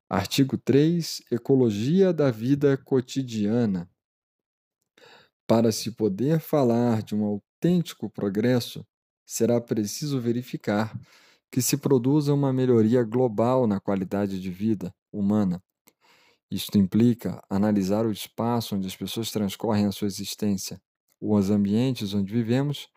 Artigo 0.08 0.56
3 0.56 1.24
Ecologia 1.32 2.14
da 2.14 2.30
vida 2.30 2.78
cotidiana. 2.78 3.90
Para 5.48 5.72
se 5.72 5.92
poder 5.92 6.40
falar 6.40 7.02
de 7.02 7.16
um 7.16 7.26
autêntico 7.26 8.10
progresso, 8.10 8.86
será 9.26 9.60
preciso 9.60 10.22
verificar 10.22 10.96
que 11.52 11.62
se 11.62 11.78
produza 11.78 12.34
uma 12.34 12.54
melhoria 12.54 13.04
global 13.04 13.66
na 13.66 13.80
qualidade 13.80 14.40
de 14.40 14.52
vida 14.52 14.94
humana. 15.12 15.62
Isto 16.52 16.78
implica 16.78 17.44
analisar 17.50 18.06
o 18.06 18.12
espaço 18.12 18.76
onde 18.76 18.86
as 18.86 18.96
pessoas 18.96 19.32
transcorrem 19.32 19.86
a 19.86 19.92
sua 19.92 20.08
existência. 20.08 20.80
Os 21.20 21.50
ambientes 21.50 22.14
onde 22.14 22.32
vivemos 22.32 22.88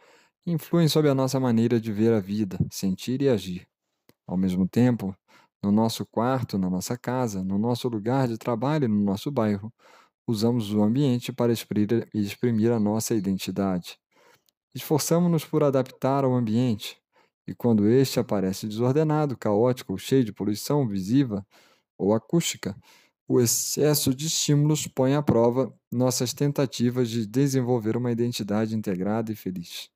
influem 0.51 0.89
sobre 0.89 1.11
a 1.11 1.15
nossa 1.15 1.39
maneira 1.39 1.81
de 1.81 1.93
ver 1.93 2.13
a 2.13 2.21
vida, 2.21 2.59
sentir 2.71 3.21
e 3.23 3.29
agir. 3.29 3.67
Ao 4.27 4.37
mesmo 4.37 4.67
tempo, 4.67 5.15
no 5.63 5.71
nosso 5.71 6.07
quarto, 6.07 6.59
na 6.59 6.71
nossa 6.71 6.97
casa, 6.97 7.43
no 7.43 7.59
nosso 7.59 7.89
lugar 7.89 8.29
de 8.29 8.39
trabalho 8.39 8.85
e 8.85 8.89
no 8.89 9.03
nosso 9.03 9.31
bairro, 9.31 9.73
usamos 10.27 10.73
o 10.73 10.83
ambiente 10.83 11.33
para 11.33 11.53
exprimir, 11.53 12.09
exprimir 12.15 12.73
a 12.73 12.81
nossa 12.81 13.15
identidade. 13.15 13.99
Esforçamos-nos 14.75 15.45
por 15.45 15.63
adaptar 15.65 16.25
ao 16.25 16.35
ambiente, 16.35 16.99
e 17.47 17.55
quando 17.55 17.89
este 17.89 18.21
aparece 18.21 18.67
desordenado, 18.67 19.37
caótico 19.37 19.93
ou 19.93 19.99
cheio 19.99 20.25
de 20.25 20.33
poluição 20.33 20.87
visiva 20.87 21.47
ou 21.99 22.15
acústica, 22.15 22.77
o 23.27 23.41
excesso 23.41 24.15
de 24.15 24.27
estímulos 24.27 24.87
põe 24.87 25.15
à 25.15 25.23
prova 25.23 25.75
nossas 25.93 26.33
tentativas 26.33 27.11
de 27.11 27.27
desenvolver 27.27 27.97
uma 27.97 28.13
identidade 28.13 28.75
integrada 28.75 29.33
e 29.33 29.37
feliz. 29.37 29.91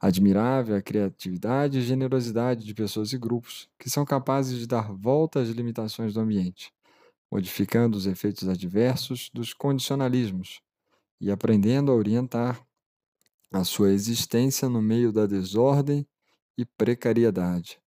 Admirável 0.00 0.76
a 0.76 0.82
criatividade 0.82 1.78
e 1.78 1.82
generosidade 1.82 2.64
de 2.64 2.74
pessoas 2.74 3.12
e 3.12 3.18
grupos 3.18 3.68
que 3.78 3.90
são 3.90 4.04
capazes 4.04 4.58
de 4.58 4.66
dar 4.66 4.92
volta 4.92 5.40
às 5.40 5.48
limitações 5.48 6.14
do 6.14 6.20
ambiente 6.20 6.72
modificando 7.30 7.96
os 7.96 8.06
efeitos 8.06 8.48
adversos 8.48 9.30
dos 9.32 9.52
condicionalismos 9.52 10.60
e 11.20 11.30
aprendendo 11.30 11.90
a 11.90 11.94
orientar 11.94 12.64
a 13.52 13.64
sua 13.64 13.92
existência 13.92 14.68
no 14.68 14.82
meio 14.82 15.12
da 15.12 15.26
desordem 15.26 16.06
e 16.58 16.64
precariedade. 16.64 17.80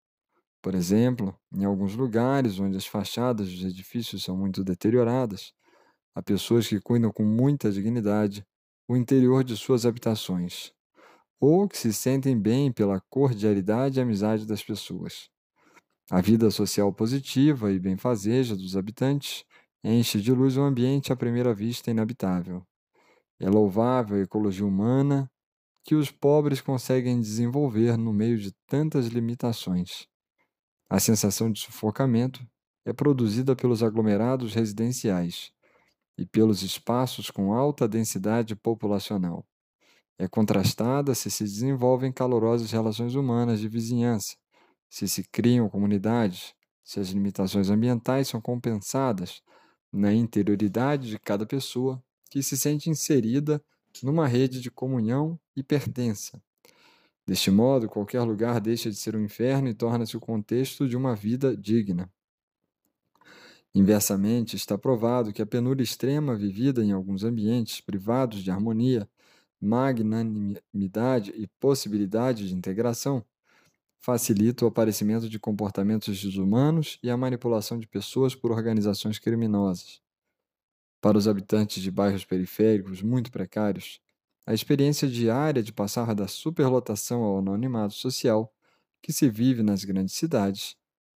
Por 0.61 0.75
exemplo, 0.75 1.37
em 1.53 1.65
alguns 1.65 1.95
lugares 1.95 2.59
onde 2.59 2.77
as 2.77 2.85
fachadas 2.85 3.49
dos 3.51 3.63
edifícios 3.63 4.23
são 4.23 4.35
muito 4.35 4.63
deterioradas, 4.63 5.53
há 6.13 6.21
pessoas 6.21 6.67
que 6.67 6.79
cuidam 6.79 7.11
com 7.11 7.23
muita 7.23 7.71
dignidade 7.71 8.45
o 8.87 8.95
interior 8.95 9.43
de 9.43 9.55
suas 9.55 9.85
habitações, 9.85 10.73
ou 11.39 11.67
que 11.67 11.77
se 11.77 11.94
sentem 11.94 12.39
bem 12.39 12.72
pela 12.72 13.01
cordialidade 13.10 14.00
e 14.00 14.01
amizade 14.01 14.46
das 14.46 14.63
pessoas. 14.63 15.29
A 16.10 16.22
vida 16.22 16.50
social 16.50 16.94
positiva 16.94 17.72
e 17.72 17.79
benfazeja 17.79 18.56
dos 18.56 18.77
habitantes 18.77 19.44
enche 19.84 20.22
de 20.22 20.32
luz 20.32 20.58
um 20.58 20.63
ambiente 20.63 21.12
à 21.12 21.15
primeira 21.15 21.53
vista 21.53 21.91
inabitável. 21.91 22.65
É 23.39 23.50
louvável 23.50 24.17
a 24.17 24.22
ecologia 24.22 24.65
humana 24.65 25.29
que 25.84 25.96
os 25.96 26.12
pobres 26.12 26.60
conseguem 26.60 27.20
desenvolver 27.20 27.98
no 27.98 28.12
meio 28.12 28.38
de 28.38 28.51
tantas 28.67 29.08
limitações. 29.08 30.08
A 30.89 31.00
sensação 31.00 31.51
de 31.51 31.60
sufocamento 31.60 32.46
é 32.86 32.94
produzida 32.94 33.56
pelos 33.56 33.84
aglomerados 33.84 34.53
residenciais 34.53 35.51
e 36.17 36.25
pelos 36.25 36.63
espaços 36.63 37.29
com 37.29 37.53
alta 37.53 37.88
densidade 37.88 38.56
populacional. 38.56 39.46
É 40.19 40.27
contrastada 40.27 41.13
se 41.13 41.29
se 41.29 41.43
desenvolvem 41.43 42.12
calorosas 42.12 42.71
relações 42.71 43.13
humanas 43.13 43.59
de 43.59 43.67
vizinhança, 43.67 44.36
se 44.89 45.07
se 45.07 45.24
criam 45.24 45.69
comunidades, 45.69 46.55
se 46.83 47.00
as 47.00 47.09
limitações 47.09 47.69
ambientais 47.69 48.27
são 48.27 48.41
compensadas 48.41 49.41
na 49.91 50.13
interioridade 50.13 51.09
de 51.09 51.19
cada 51.19 51.45
pessoa 51.45 52.01
que 52.29 52.41
se 52.41 52.57
sente 52.57 52.89
inserida 52.89 53.63
numa 54.03 54.27
rede 54.27 54.62
de 54.62 54.71
comunhão 54.71 55.39
e 55.55 55.63
pertença. 55.63 56.41
Deste 57.25 57.51
modo, 57.51 57.89
qualquer 57.89 58.21
lugar 58.21 58.62
deixa 58.62 58.89
de 58.89 58.95
ser 58.95 59.15
um 59.15 59.24
inferno 59.24 59.67
e 59.67 59.74
torna-se 59.74 60.15
o 60.15 60.19
contexto 60.19 60.88
de 60.88 60.95
uma 60.95 61.13
vida 61.13 61.57
digna. 61.57 62.09
Inversamente, 63.75 64.55
está 64.55 64.77
provado 64.77 65.33
que 65.33 65.41
a 65.41 65.45
penúria 65.45 65.83
extrema 65.83 66.36
vivida 66.36 66.83
em 66.83 66.91
alguns 66.91 67.24
ambientes 67.24 67.81
privados 67.81 68.43
de 68.43 68.50
harmonia, 68.50 69.09
magnanimidade 69.61 71.31
e 71.35 71.47
possibilidade 71.59 72.47
de 72.47 72.55
integração 72.55 73.25
facilita 73.99 74.65
o 74.65 74.67
aparecimento 74.67 75.27
de 75.29 75.39
comportamentos 75.39 76.21
desumanos 76.21 76.99
e 77.03 77.09
a 77.09 77.17
manipulação 77.17 77.79
de 77.79 77.87
pessoas 77.87 78.35
por 78.35 78.51
organizações 78.51 79.19
criminosas. 79.19 80.01
Para 81.01 81.17
os 81.17 81.27
habitantes 81.27 81.81
de 81.81 81.91
bairros 81.91 82.25
periféricos 82.25 83.01
muito 83.01 83.31
precários, 83.31 83.99
a 84.45 84.53
experiência 84.53 85.07
diária 85.07 85.61
de 85.61 85.73
passar 85.73 86.15
da 86.15 86.27
superlotação 86.27 87.21
ao 87.23 87.39
anonimato 87.39 87.93
social 87.93 88.53
que 89.01 89.11
se 89.11 89.29
vive 89.29 89.61
nas 89.61 89.83
grandes 89.83 90.15
cidades 90.15 90.75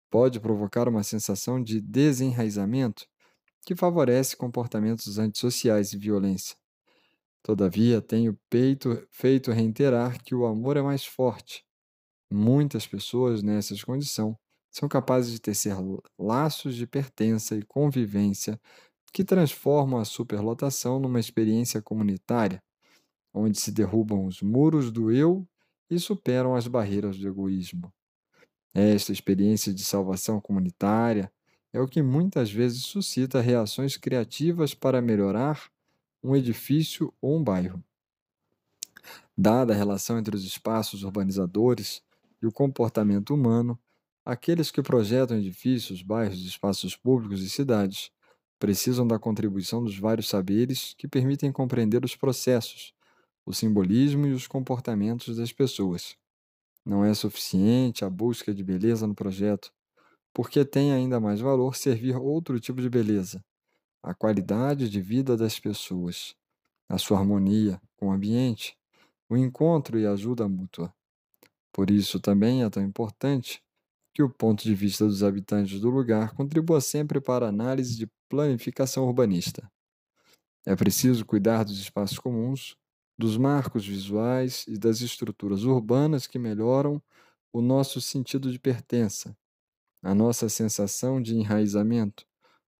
pode 0.09 0.39
provocar 0.39 0.87
uma 0.87 1.03
sensação 1.03 1.63
de 1.63 1.79
desenraizamento 1.79 3.07
que 3.65 3.75
favorece 3.75 4.35
comportamentos 4.35 5.17
antissociais 5.17 5.93
e 5.93 5.97
violência. 5.97 6.60
Todavia, 7.43 8.01
tenho 8.01 8.37
peito, 8.49 9.05
feito 9.09 9.51
reiterar 9.51 10.21
que 10.23 10.35
o 10.35 10.45
amor 10.45 10.77
é 10.77 10.81
mais 10.81 11.05
forte. 11.05 11.63
Muitas 12.31 12.87
pessoas 12.87 13.43
nessas 13.43 13.83
condições 13.83 14.35
são 14.71 14.87
capazes 14.89 15.33
de 15.33 15.41
tecer 15.41 15.75
laços 16.19 16.75
de 16.75 16.87
pertença 16.87 17.55
e 17.55 17.63
convivência 17.63 18.59
que 19.13 19.23
transformam 19.23 19.99
a 19.99 20.05
superlotação 20.05 20.99
numa 20.99 21.19
experiência 21.19 21.81
comunitária, 21.81 22.63
onde 23.33 23.59
se 23.59 23.71
derrubam 23.71 24.25
os 24.25 24.41
muros 24.41 24.91
do 24.91 25.11
eu 25.11 25.47
e 25.89 25.99
superam 25.99 26.55
as 26.55 26.67
barreiras 26.67 27.17
do 27.17 27.27
egoísmo. 27.27 27.93
Esta 28.73 29.11
experiência 29.11 29.73
de 29.73 29.83
salvação 29.83 30.39
comunitária 30.41 31.31
é 31.73 31.79
o 31.81 31.87
que 31.87 32.01
muitas 32.01 32.51
vezes 32.51 32.83
suscita 32.85 33.41
reações 33.41 33.97
criativas 33.97 34.73
para 34.73 35.01
melhorar 35.01 35.69
um 36.23 36.35
edifício 36.35 37.13
ou 37.21 37.37
um 37.37 37.43
bairro. 37.43 37.83
Dada 39.37 39.73
a 39.73 39.75
relação 39.75 40.19
entre 40.19 40.35
os 40.35 40.43
espaços 40.43 41.03
urbanizadores 41.03 42.01
e 42.41 42.45
o 42.45 42.51
comportamento 42.51 43.33
humano, 43.33 43.79
aqueles 44.25 44.69
que 44.69 44.81
projetam 44.81 45.37
edifícios, 45.37 46.01
bairros, 46.01 46.45
espaços 46.45 46.95
públicos 46.95 47.41
e 47.41 47.49
cidades 47.49 48.11
precisam 48.59 49.07
da 49.07 49.17
contribuição 49.17 49.83
dos 49.83 49.97
vários 49.97 50.29
saberes 50.29 50.93
que 50.95 51.07
permitem 51.07 51.51
compreender 51.51 52.05
os 52.05 52.15
processos, 52.15 52.93
o 53.43 53.53
simbolismo 53.53 54.27
e 54.27 54.33
os 54.33 54.45
comportamentos 54.45 55.35
das 55.35 55.51
pessoas. 55.51 56.15
Não 56.85 57.03
é 57.03 57.13
suficiente 57.13 58.05
a 58.05 58.09
busca 58.09 58.53
de 58.53 58.63
beleza 58.63 59.07
no 59.07 59.15
projeto, 59.15 59.71
porque 60.33 60.63
tem 60.63 60.93
ainda 60.93 61.19
mais 61.19 61.39
valor 61.39 61.75
servir 61.75 62.15
outro 62.15 62.59
tipo 62.59 62.81
de 62.81 62.89
beleza, 62.89 63.43
a 64.03 64.13
qualidade 64.13 64.89
de 64.89 65.01
vida 65.01 65.37
das 65.37 65.59
pessoas, 65.59 66.35
a 66.89 66.97
sua 66.97 67.19
harmonia 67.19 67.81
com 67.95 68.07
o 68.07 68.11
ambiente, 68.11 68.77
o 69.29 69.37
encontro 69.37 69.99
e 69.99 70.05
a 70.05 70.11
ajuda 70.11 70.47
mútua. 70.47 70.93
Por 71.71 71.89
isso 71.89 72.19
também 72.19 72.63
é 72.63 72.69
tão 72.69 72.83
importante 72.83 73.63
que 74.13 74.21
o 74.21 74.29
ponto 74.29 74.63
de 74.63 74.75
vista 74.75 75.05
dos 75.05 75.23
habitantes 75.23 75.79
do 75.79 75.89
lugar 75.89 76.33
contribua 76.35 76.81
sempre 76.81 77.21
para 77.21 77.45
a 77.45 77.49
análise 77.49 77.95
de 77.95 78.09
planificação 78.27 79.05
urbanista. 79.05 79.71
É 80.65 80.75
preciso 80.75 81.25
cuidar 81.25 81.63
dos 81.63 81.79
espaços 81.79 82.19
comuns 82.19 82.75
dos 83.17 83.37
marcos 83.37 83.85
visuais 83.85 84.65
e 84.67 84.77
das 84.77 85.01
estruturas 85.01 85.63
urbanas 85.63 86.27
que 86.27 86.39
melhoram 86.39 87.01
o 87.53 87.61
nosso 87.61 88.01
sentido 88.01 88.51
de 88.51 88.59
pertença, 88.59 89.37
a 90.01 90.15
nossa 90.15 90.49
sensação 90.49 91.21
de 91.21 91.35
enraizamento, 91.35 92.25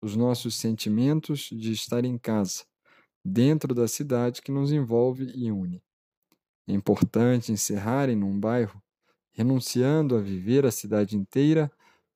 os 0.01 0.15
nossos 0.15 0.55
sentimentos 0.55 1.50
de 1.51 1.72
estar 1.72 2.03
em 2.03 2.17
casa, 2.17 2.63
dentro 3.24 3.74
da 3.75 3.88
cidade 3.88 4.41
que 4.41 4.51
nos 4.51 4.72
envolve 4.72 5.31
e 5.36 5.51
une. 5.51 5.84
É 6.67 6.74
importante 6.74 7.51
encerrar 7.51 8.10
em 8.10 8.24
um 8.24 8.39
bairro, 8.39 8.81
renunciando 9.31 10.15
a 10.15 10.20
viver 10.20 10.65
a 10.65 10.72
cidade 10.72 11.15
inteira 11.15 11.72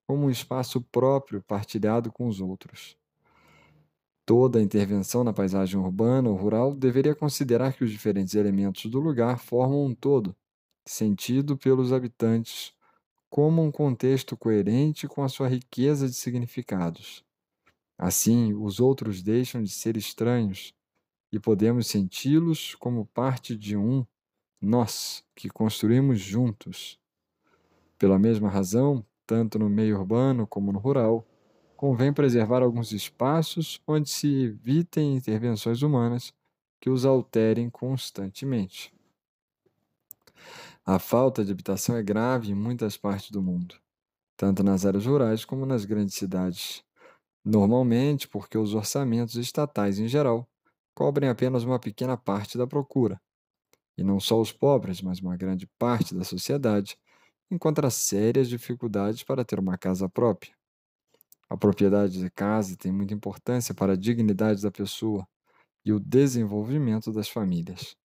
como 0.07 0.25
um 0.25 0.29
espaço 0.29 0.81
próprio 0.81 1.41
partilhado 1.41 2.11
com 2.11 2.27
os 2.27 2.41
outros. 2.41 2.97
Toda 4.25 4.61
intervenção 4.61 5.23
na 5.23 5.31
paisagem 5.31 5.79
urbana 5.79 6.29
ou 6.29 6.35
rural 6.35 6.73
deveria 6.73 7.13
considerar 7.13 7.73
que 7.73 7.83
os 7.83 7.91
diferentes 7.91 8.33
elementos 8.33 8.89
do 8.89 8.99
lugar 8.99 9.37
formam 9.37 9.85
um 9.85 9.93
todo, 9.93 10.35
sentido 10.83 11.55
pelos 11.55 11.93
habitantes 11.93 12.73
como 13.29 13.61
um 13.61 13.71
contexto 13.71 14.35
coerente 14.37 15.07
com 15.07 15.23
a 15.23 15.29
sua 15.29 15.47
riqueza 15.47 16.07
de 16.07 16.15
significados. 16.15 17.23
Assim, 17.97 18.53
os 18.53 18.79
outros 18.79 19.21
deixam 19.21 19.63
de 19.63 19.69
ser 19.69 19.95
estranhos 19.95 20.73
e 21.31 21.39
podemos 21.39 21.87
senti-los 21.87 22.75
como 22.75 23.05
parte 23.05 23.55
de 23.55 23.75
um 23.77 24.05
nós 24.61 25.23
que 25.35 25.49
construímos 25.49 26.19
juntos. 26.19 26.99
Pela 27.97 28.19
mesma 28.19 28.49
razão, 28.49 29.05
tanto 29.25 29.57
no 29.57 29.69
meio 29.69 29.97
urbano 29.97 30.45
como 30.45 30.71
no 30.71 30.79
rural, 30.79 31.25
convém 31.75 32.13
preservar 32.13 32.61
alguns 32.61 32.91
espaços 32.91 33.81
onde 33.87 34.09
se 34.09 34.43
evitem 34.43 35.15
intervenções 35.15 35.81
humanas 35.81 36.33
que 36.79 36.89
os 36.89 37.05
alterem 37.05 37.69
constantemente. 37.69 38.93
A 40.85 40.99
falta 40.99 41.43
de 41.43 41.51
habitação 41.51 41.95
é 41.95 42.03
grave 42.03 42.51
em 42.51 42.55
muitas 42.55 42.95
partes 42.95 43.31
do 43.31 43.41
mundo, 43.41 43.75
tanto 44.37 44.63
nas 44.63 44.85
áreas 44.85 45.05
rurais 45.05 45.43
como 45.43 45.65
nas 45.65 45.83
grandes 45.83 46.15
cidades. 46.15 46.83
Normalmente 47.45 48.27
porque 48.27 48.57
os 48.57 48.73
orçamentos 48.73 49.35
estatais 49.35 49.99
em 49.99 50.07
geral 50.07 50.49
cobrem 50.95 51.29
apenas 51.29 51.63
uma 51.63 51.79
pequena 51.79 52.17
parte 52.17 52.57
da 52.57 52.65
procura. 52.65 53.21
E 53.97 54.03
não 54.03 54.19
só 54.19 54.41
os 54.41 54.51
pobres, 54.51 55.01
mas 55.01 55.19
uma 55.19 55.37
grande 55.37 55.67
parte 55.77 56.15
da 56.15 56.23
sociedade 56.23 56.97
encontra 57.51 57.89
sérias 57.91 58.49
dificuldades 58.49 59.23
para 59.23 59.45
ter 59.45 59.59
uma 59.59 59.77
casa 59.77 60.09
própria. 60.09 60.55
A 61.47 61.55
propriedade 61.55 62.19
de 62.19 62.29
casa 62.31 62.75
tem 62.75 62.91
muita 62.91 63.13
importância 63.13 63.73
para 63.75 63.93
a 63.93 63.97
dignidade 63.97 64.61
da 64.61 64.71
pessoa 64.71 65.27
e 65.85 65.93
o 65.93 65.99
desenvolvimento 65.99 67.11
das 67.11 67.29
famílias. 67.29 67.95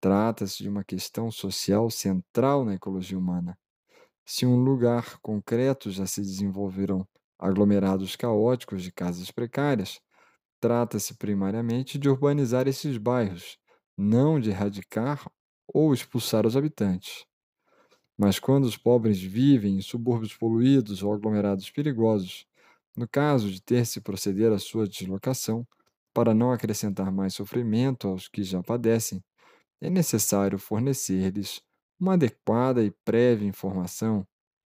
Trata-se 0.00 0.62
de 0.62 0.68
uma 0.68 0.84
questão 0.84 1.30
social 1.30 1.90
central 1.90 2.64
na 2.64 2.74
ecologia 2.74 3.18
humana. 3.18 3.58
Se 4.24 4.46
um 4.46 4.56
lugar 4.56 5.18
concreto 5.20 5.90
já 5.90 6.06
se 6.06 6.20
desenvolveram 6.20 7.06
aglomerados 7.38 8.16
caóticos 8.16 8.82
de 8.82 8.92
casas 8.92 9.30
precárias, 9.30 10.00
trata-se 10.60 11.14
primariamente 11.14 11.98
de 11.98 12.08
urbanizar 12.08 12.66
esses 12.66 12.98
bairros, 12.98 13.58
não 13.96 14.40
de 14.40 14.50
erradicar 14.50 15.30
ou 15.66 15.92
expulsar 15.94 16.46
os 16.46 16.56
habitantes. 16.56 17.24
Mas 18.16 18.38
quando 18.38 18.64
os 18.64 18.76
pobres 18.76 19.20
vivem 19.22 19.76
em 19.76 19.82
subúrbios 19.82 20.34
poluídos 20.34 21.02
ou 21.02 21.12
aglomerados 21.12 21.70
perigosos, 21.70 22.46
no 22.96 23.08
caso 23.08 23.50
de 23.50 23.62
ter 23.62 23.86
se 23.86 24.00
proceder 24.00 24.50
à 24.52 24.58
sua 24.58 24.88
deslocação, 24.88 25.66
para 26.12 26.34
não 26.34 26.50
acrescentar 26.50 27.12
mais 27.12 27.34
sofrimento 27.34 28.08
aos 28.08 28.26
que 28.26 28.42
já 28.42 28.60
padecem, 28.60 29.22
é 29.80 29.88
necessário 29.88 30.58
fornecer-lhes 30.58 31.62
uma 32.00 32.14
adequada 32.14 32.82
e 32.82 32.90
prévia 33.04 33.46
informação, 33.46 34.26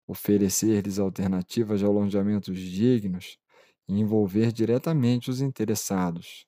oferecer-lhes 0.06 0.98
alternativas 0.98 1.80
de 1.80 1.86
alojamentos 1.86 2.58
dignos 2.58 3.38
e 3.88 3.98
envolver 4.00 4.52
diretamente 4.52 5.30
os 5.30 5.40
interessados. 5.40 6.46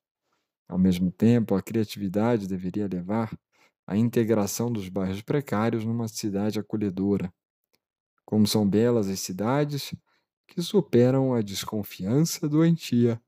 Ao 0.68 0.78
mesmo 0.78 1.10
tempo, 1.10 1.54
a 1.54 1.62
criatividade 1.62 2.48
deveria 2.48 2.88
levar 2.88 3.36
à 3.86 3.96
integração 3.96 4.72
dos 4.72 4.88
bairros 4.88 5.22
precários 5.22 5.84
numa 5.84 6.08
cidade 6.08 6.58
acolhedora. 6.58 7.32
Como 8.24 8.46
são 8.46 8.68
belas 8.68 9.08
as 9.08 9.20
cidades 9.20 9.94
que 10.46 10.62
superam 10.62 11.34
a 11.34 11.42
desconfiança 11.42 12.48
doentia 12.48 13.20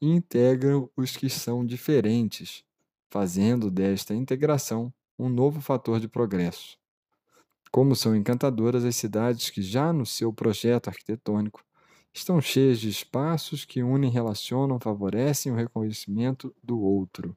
e 0.00 0.08
integram 0.08 0.90
os 0.96 1.16
que 1.16 1.28
são 1.28 1.64
diferentes, 1.64 2.64
fazendo 3.10 3.70
desta 3.70 4.14
integração 4.14 4.92
um 5.18 5.28
novo 5.28 5.60
fator 5.60 5.98
de 5.98 6.08
progresso. 6.08 6.78
Como 7.70 7.94
são 7.94 8.16
encantadoras 8.16 8.84
as 8.84 8.96
cidades 8.96 9.50
que, 9.50 9.62
já 9.62 9.92
no 9.92 10.04
seu 10.06 10.32
projeto 10.32 10.88
arquitetônico, 10.88 11.62
estão 12.12 12.40
cheias 12.40 12.80
de 12.80 12.88
espaços 12.88 13.64
que 13.64 13.82
unem, 13.82 14.10
relacionam, 14.10 14.80
favorecem 14.80 15.52
o 15.52 15.56
reconhecimento 15.56 16.54
do 16.62 16.80
outro. 16.80 17.36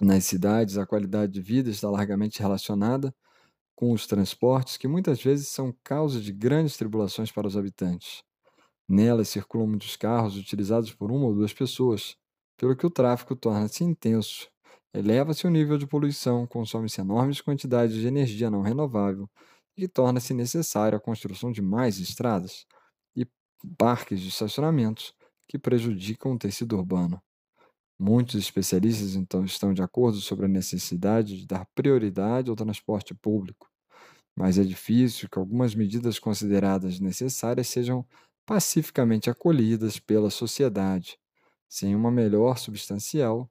Nas 0.00 0.24
cidades, 0.24 0.76
a 0.78 0.86
qualidade 0.86 1.32
de 1.32 1.40
vida 1.40 1.70
está 1.70 1.88
largamente 1.90 2.40
relacionada 2.40 3.14
com 3.76 3.92
os 3.92 4.06
transportes, 4.06 4.76
que 4.76 4.88
muitas 4.88 5.22
vezes 5.22 5.48
são 5.48 5.74
causa 5.84 6.20
de 6.20 6.32
grandes 6.32 6.76
tribulações 6.76 7.32
para 7.32 7.46
os 7.48 7.56
habitantes. 7.56 8.22
Nelas 8.88 9.28
circulam 9.30 9.68
muitos 9.68 9.96
carros 9.96 10.36
utilizados 10.36 10.94
por 10.94 11.12
uma 11.12 11.26
ou 11.26 11.34
duas 11.34 11.52
pessoas, 11.52 12.16
pelo 12.56 12.76
que 12.76 12.86
o 12.86 12.90
tráfego 12.90 13.36
torna-se 13.36 13.84
intenso, 13.84 14.50
eleva-se 14.94 15.46
o 15.46 15.50
nível 15.50 15.78
de 15.78 15.86
poluição, 15.86 16.46
consome-se 16.46 17.00
enormes 17.00 17.40
quantidades 17.40 17.96
de 17.96 18.06
energia 18.06 18.50
não 18.50 18.62
renovável 18.62 19.28
e 19.76 19.88
torna-se 19.88 20.32
necessária 20.34 20.96
a 20.96 21.00
construção 21.00 21.50
de 21.52 21.60
mais 21.60 21.98
estradas 21.98 22.66
e 23.16 23.26
parques 23.76 24.20
de 24.20 24.28
estacionamentos 24.28 25.12
que 25.48 25.58
prejudicam 25.58 26.32
o 26.32 26.38
tecido 26.38 26.76
urbano. 26.76 27.20
Muitos 27.98 28.34
especialistas 28.36 29.14
então 29.14 29.44
estão 29.44 29.72
de 29.72 29.82
acordo 29.82 30.18
sobre 30.20 30.46
a 30.46 30.48
necessidade 30.48 31.38
de 31.38 31.46
dar 31.46 31.66
prioridade 31.74 32.50
ao 32.50 32.56
transporte 32.56 33.14
público, 33.14 33.68
mas 34.36 34.58
é 34.58 34.64
difícil 34.64 35.28
que 35.30 35.38
algumas 35.38 35.74
medidas 35.74 36.18
consideradas 36.18 37.00
necessárias 37.00 37.68
sejam 37.68 38.06
pacificamente 38.46 39.30
acolhidas 39.30 39.98
pela 39.98 40.30
sociedade, 40.30 41.18
sem 41.68 41.94
uma 41.94 42.10
melhor 42.10 42.58
substancial, 42.58 43.50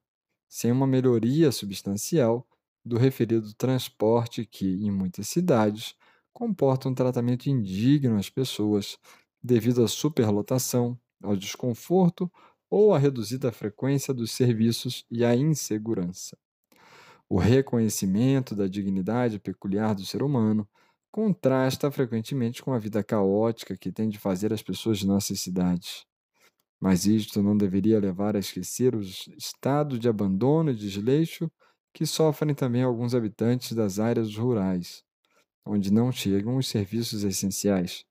sem 0.53 0.71
uma 0.71 0.85
melhoria 0.85 1.51
substancial 1.51 2.47
do 2.85 2.95
referido 2.95 3.55
transporte 3.55 4.45
que, 4.45 4.85
em 4.85 4.91
muitas 4.91 5.27
cidades, 5.27 5.95
comporta 6.31 6.87
um 6.87 6.93
tratamento 6.93 7.47
indigno 7.49 8.19
às 8.19 8.29
pessoas 8.29 8.99
devido 9.41 9.83
à 9.83 9.87
superlotação, 9.87 10.95
ao 11.23 11.35
desconforto 11.35 12.31
ou 12.69 12.93
a 12.93 12.99
reduzida 12.99 13.51
frequência 13.51 14.13
dos 14.13 14.29
serviços 14.31 15.03
e 15.09 15.25
a 15.25 15.35
insegurança. 15.35 16.37
O 17.27 17.39
reconhecimento 17.39 18.55
da 18.55 18.67
dignidade 18.67 19.39
peculiar 19.39 19.95
do 19.95 20.05
ser 20.05 20.21
humano 20.21 20.69
contrasta 21.11 21.89
frequentemente 21.89 22.61
com 22.61 22.71
a 22.73 22.77
vida 22.77 23.03
caótica 23.03 23.75
que 23.75 23.91
tem 23.91 24.07
de 24.07 24.19
fazer 24.19 24.53
as 24.53 24.61
pessoas 24.61 24.99
de 24.99 25.07
nossas 25.07 25.39
cidades. 25.39 26.05
Mas 26.83 27.05
isto 27.05 27.41
não 27.41 27.57
deveria 27.57 27.99
levar 27.99 28.35
a 28.35 28.39
esquecer 28.39 28.95
os 28.95 29.27
estados 29.37 29.99
de 29.99 30.09
abandono 30.09 30.71
e 30.71 30.75
desleixo 30.75 31.49
que 31.93 32.05
sofrem 32.05 32.53
também 32.55 32.83
alguns 32.83 33.15
habitantes 33.15 33.71
das 33.73 33.99
áreas 33.99 34.35
rurais, 34.35 35.03
onde 35.65 35.93
não 35.93 36.11
chegam 36.11 36.57
os 36.57 36.67
serviços 36.67 37.23
essenciais, 37.23 38.05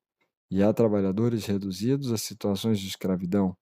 e 0.50 0.62
há 0.62 0.72
trabalhadores 0.72 1.46
reduzidos 1.46 2.12
a 2.12 2.18
situações 2.18 2.80
de 2.80 2.88
escravidão, 2.88 3.56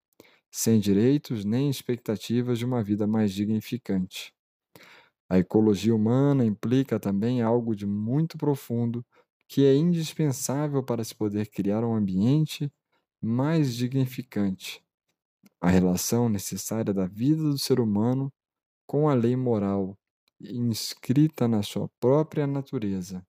sem 0.52 0.80
direitos 0.80 1.44
nem 1.44 1.70
expectativas 1.70 2.58
de 2.58 2.66
uma 2.66 2.82
vida 2.84 3.06
mais 3.06 3.32
dignificante. 3.32 4.32
A 5.30 5.38
ecologia 5.38 5.94
humana 5.94 6.44
implica 6.44 7.00
também 7.00 7.42
algo 7.42 7.74
de 7.74 7.86
muito 7.86 8.36
profundo 8.38 9.04
que 9.48 9.64
é 9.64 9.74
indispensável 9.74 10.84
para 10.84 11.04
se 11.04 11.14
poder 11.14 11.48
criar 11.50 11.84
um 11.84 11.94
ambiente 11.94 12.70
mais 13.22 13.74
dignificante. 13.76 14.82
A 15.60 15.68
relação 15.68 16.28
necessária 16.28 16.94
da 16.94 17.06
vida 17.06 17.42
do 17.42 17.58
ser 17.58 17.80
humano 17.80 18.32
com 18.86 19.08
a 19.08 19.14
lei 19.14 19.36
moral 19.36 19.96
inscrita 20.40 21.46
na 21.46 21.62
sua 21.62 21.88
própria 22.00 22.46
natureza. 22.46 23.24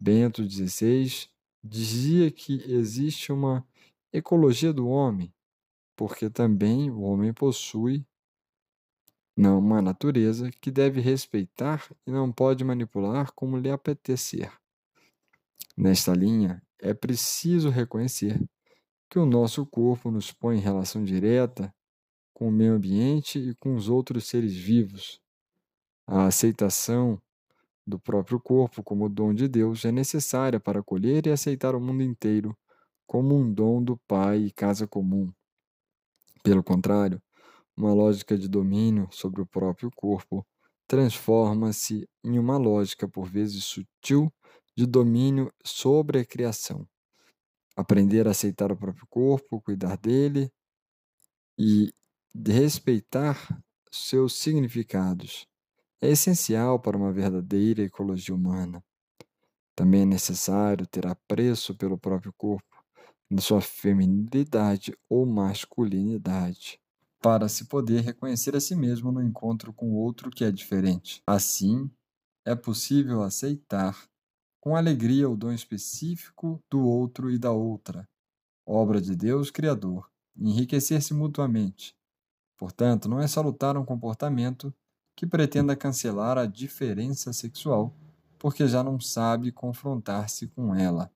Bento 0.00 0.42
XVI 0.48 1.28
dizia 1.62 2.30
que 2.30 2.54
existe 2.72 3.30
uma 3.30 3.66
ecologia 4.12 4.72
do 4.72 4.88
homem, 4.88 5.32
porque 5.94 6.30
também 6.30 6.90
o 6.90 7.02
homem 7.02 7.32
possui 7.32 8.04
não 9.36 9.58
uma 9.58 9.80
natureza 9.80 10.50
que 10.50 10.70
deve 10.70 11.00
respeitar 11.00 11.88
e 12.06 12.10
não 12.10 12.32
pode 12.32 12.64
manipular 12.64 13.32
como 13.32 13.56
lhe 13.56 13.70
apetecer. 13.70 14.52
Nesta 15.76 16.12
linha, 16.12 16.62
é 16.78 16.92
preciso 16.92 17.70
reconhecer 17.70 18.42
que 19.12 19.18
o 19.18 19.26
nosso 19.26 19.66
corpo 19.66 20.10
nos 20.10 20.32
põe 20.32 20.56
em 20.56 20.60
relação 20.62 21.04
direta 21.04 21.70
com 22.32 22.48
o 22.48 22.50
meio 22.50 22.72
ambiente 22.72 23.38
e 23.38 23.54
com 23.56 23.74
os 23.74 23.90
outros 23.90 24.26
seres 24.26 24.56
vivos. 24.56 25.20
A 26.06 26.24
aceitação 26.24 27.20
do 27.86 28.00
próprio 28.00 28.40
corpo 28.40 28.82
como 28.82 29.10
dom 29.10 29.34
de 29.34 29.46
Deus 29.46 29.84
é 29.84 29.92
necessária 29.92 30.58
para 30.58 30.80
acolher 30.80 31.26
e 31.26 31.30
aceitar 31.30 31.74
o 31.74 31.80
mundo 31.80 32.02
inteiro 32.02 32.56
como 33.06 33.36
um 33.36 33.52
dom 33.52 33.84
do 33.84 33.98
Pai 34.08 34.44
e 34.44 34.50
casa 34.50 34.88
comum. 34.88 35.30
Pelo 36.42 36.64
contrário, 36.64 37.20
uma 37.76 37.92
lógica 37.92 38.38
de 38.38 38.48
domínio 38.48 39.08
sobre 39.10 39.42
o 39.42 39.46
próprio 39.46 39.90
corpo, 39.94 40.42
transforma-se 40.88 42.08
em 42.24 42.38
uma 42.38 42.56
lógica, 42.56 43.06
por 43.06 43.26
vezes 43.26 43.62
sutil, 43.62 44.32
de 44.74 44.86
domínio 44.86 45.52
sobre 45.62 46.18
a 46.18 46.24
criação. 46.24 46.88
Aprender 47.76 48.26
a 48.28 48.32
aceitar 48.32 48.70
o 48.70 48.76
próprio 48.76 49.06
corpo, 49.08 49.60
cuidar 49.60 49.96
dele 49.96 50.50
e 51.58 51.90
respeitar 52.46 53.62
seus 53.90 54.34
significados 54.34 55.46
é 56.00 56.10
essencial 56.10 56.80
para 56.80 56.96
uma 56.96 57.12
verdadeira 57.12 57.82
ecologia 57.82 58.34
humana. 58.34 58.82
Também 59.74 60.02
é 60.02 60.06
necessário 60.06 60.86
ter 60.86 61.06
apreço 61.06 61.74
pelo 61.76 61.96
próprio 61.96 62.32
corpo, 62.36 62.84
de 63.30 63.40
sua 63.40 63.60
feminilidade 63.60 64.94
ou 65.08 65.24
masculinidade 65.24 66.78
para 67.22 67.48
se 67.48 67.66
poder 67.66 68.00
reconhecer 68.00 68.54
a 68.56 68.60
si 68.60 68.74
mesmo 68.74 69.12
no 69.12 69.22
encontro 69.22 69.72
com 69.72 69.94
outro 69.94 70.30
que 70.30 70.44
é 70.44 70.50
diferente. 70.50 71.22
Assim, 71.26 71.88
é 72.44 72.54
possível 72.54 73.22
aceitar 73.22 73.96
com 74.62 74.76
alegria 74.76 75.28
o 75.28 75.36
dom 75.36 75.50
específico 75.50 76.62
do 76.70 76.86
outro 76.86 77.28
e 77.32 77.36
da 77.36 77.50
outra, 77.50 78.08
obra 78.64 79.00
de 79.00 79.16
Deus 79.16 79.50
Criador, 79.50 80.08
enriquecer-se 80.36 81.12
mutuamente. 81.12 81.96
Portanto, 82.56 83.08
não 83.08 83.20
é 83.20 83.26
salutar 83.26 83.76
um 83.76 83.84
comportamento 83.84 84.72
que 85.16 85.26
pretenda 85.26 85.74
cancelar 85.74 86.38
a 86.38 86.46
diferença 86.46 87.32
sexual, 87.32 87.92
porque 88.38 88.68
já 88.68 88.84
não 88.84 89.00
sabe 89.00 89.50
confrontar-se 89.50 90.46
com 90.46 90.72
ela. 90.72 91.10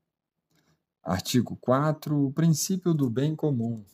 Artigo 1.00 1.56
4. 1.60 2.26
O 2.26 2.32
princípio 2.32 2.92
do 2.92 3.08
bem 3.08 3.36
comum. 3.36 3.84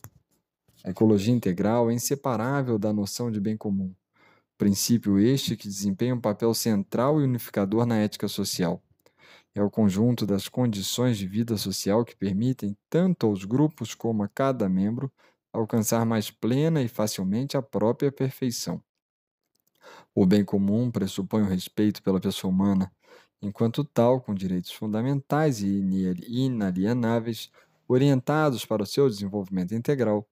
A 0.83 0.89
ecologia 0.89 1.31
integral 1.31 1.91
é 1.91 1.93
inseparável 1.93 2.79
da 2.79 2.91
noção 2.91 3.29
de 3.29 3.39
bem 3.39 3.55
comum, 3.55 3.93
princípio 4.57 5.19
este 5.19 5.55
que 5.55 5.67
desempenha 5.67 6.15
um 6.15 6.19
papel 6.19 6.55
central 6.55 7.21
e 7.21 7.23
unificador 7.23 7.85
na 7.85 7.99
ética 7.99 8.27
social. 8.27 8.81
É 9.55 9.63
o 9.63 9.69
conjunto 9.69 10.27
das 10.27 10.47
condições 10.47 11.17
de 11.17 11.27
vida 11.27 11.57
social 11.57 12.05
que 12.05 12.15
permitem 12.15 12.77
tanto 12.87 13.25
aos 13.25 13.45
grupos 13.45 13.95
como 13.95 14.21
a 14.21 14.27
cada 14.27 14.69
membro 14.69 15.11
alcançar 15.51 16.05
mais 16.05 16.29
plena 16.29 16.81
e 16.83 16.87
facilmente 16.87 17.57
a 17.57 17.61
própria 17.61 18.11
perfeição. 18.11 18.83
O 20.15 20.25
bem 20.25 20.43
comum 20.45 20.91
pressupõe 20.91 21.41
o 21.43 21.47
respeito 21.49 22.01
pela 22.03 22.19
pessoa 22.19 22.51
humana, 22.51 22.91
enquanto 23.41 23.83
tal, 23.83 24.21
com 24.21 24.33
direitos 24.33 24.71
fundamentais 24.71 25.61
e 25.61 25.81
inalienáveis, 26.27 27.49
orientados 27.87 28.65
para 28.65 28.83
o 28.83 28.85
seu 28.85 29.09
desenvolvimento 29.09 29.73
integral, 29.73 30.27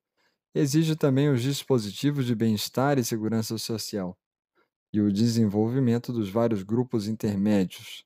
exige 0.56 0.96
também 0.96 1.30
os 1.30 1.42
dispositivos 1.44 2.26
de 2.26 2.36
bem-estar 2.36 3.00
e 3.00 3.06
segurança 3.06 3.58
social 3.58 4.18
e 4.94 5.02
o 5.02 5.12
desenvolvimento 5.12 6.14
dos 6.14 6.30
vários 6.30 6.64
grupos 6.64 7.08
intermédios, 7.08 8.06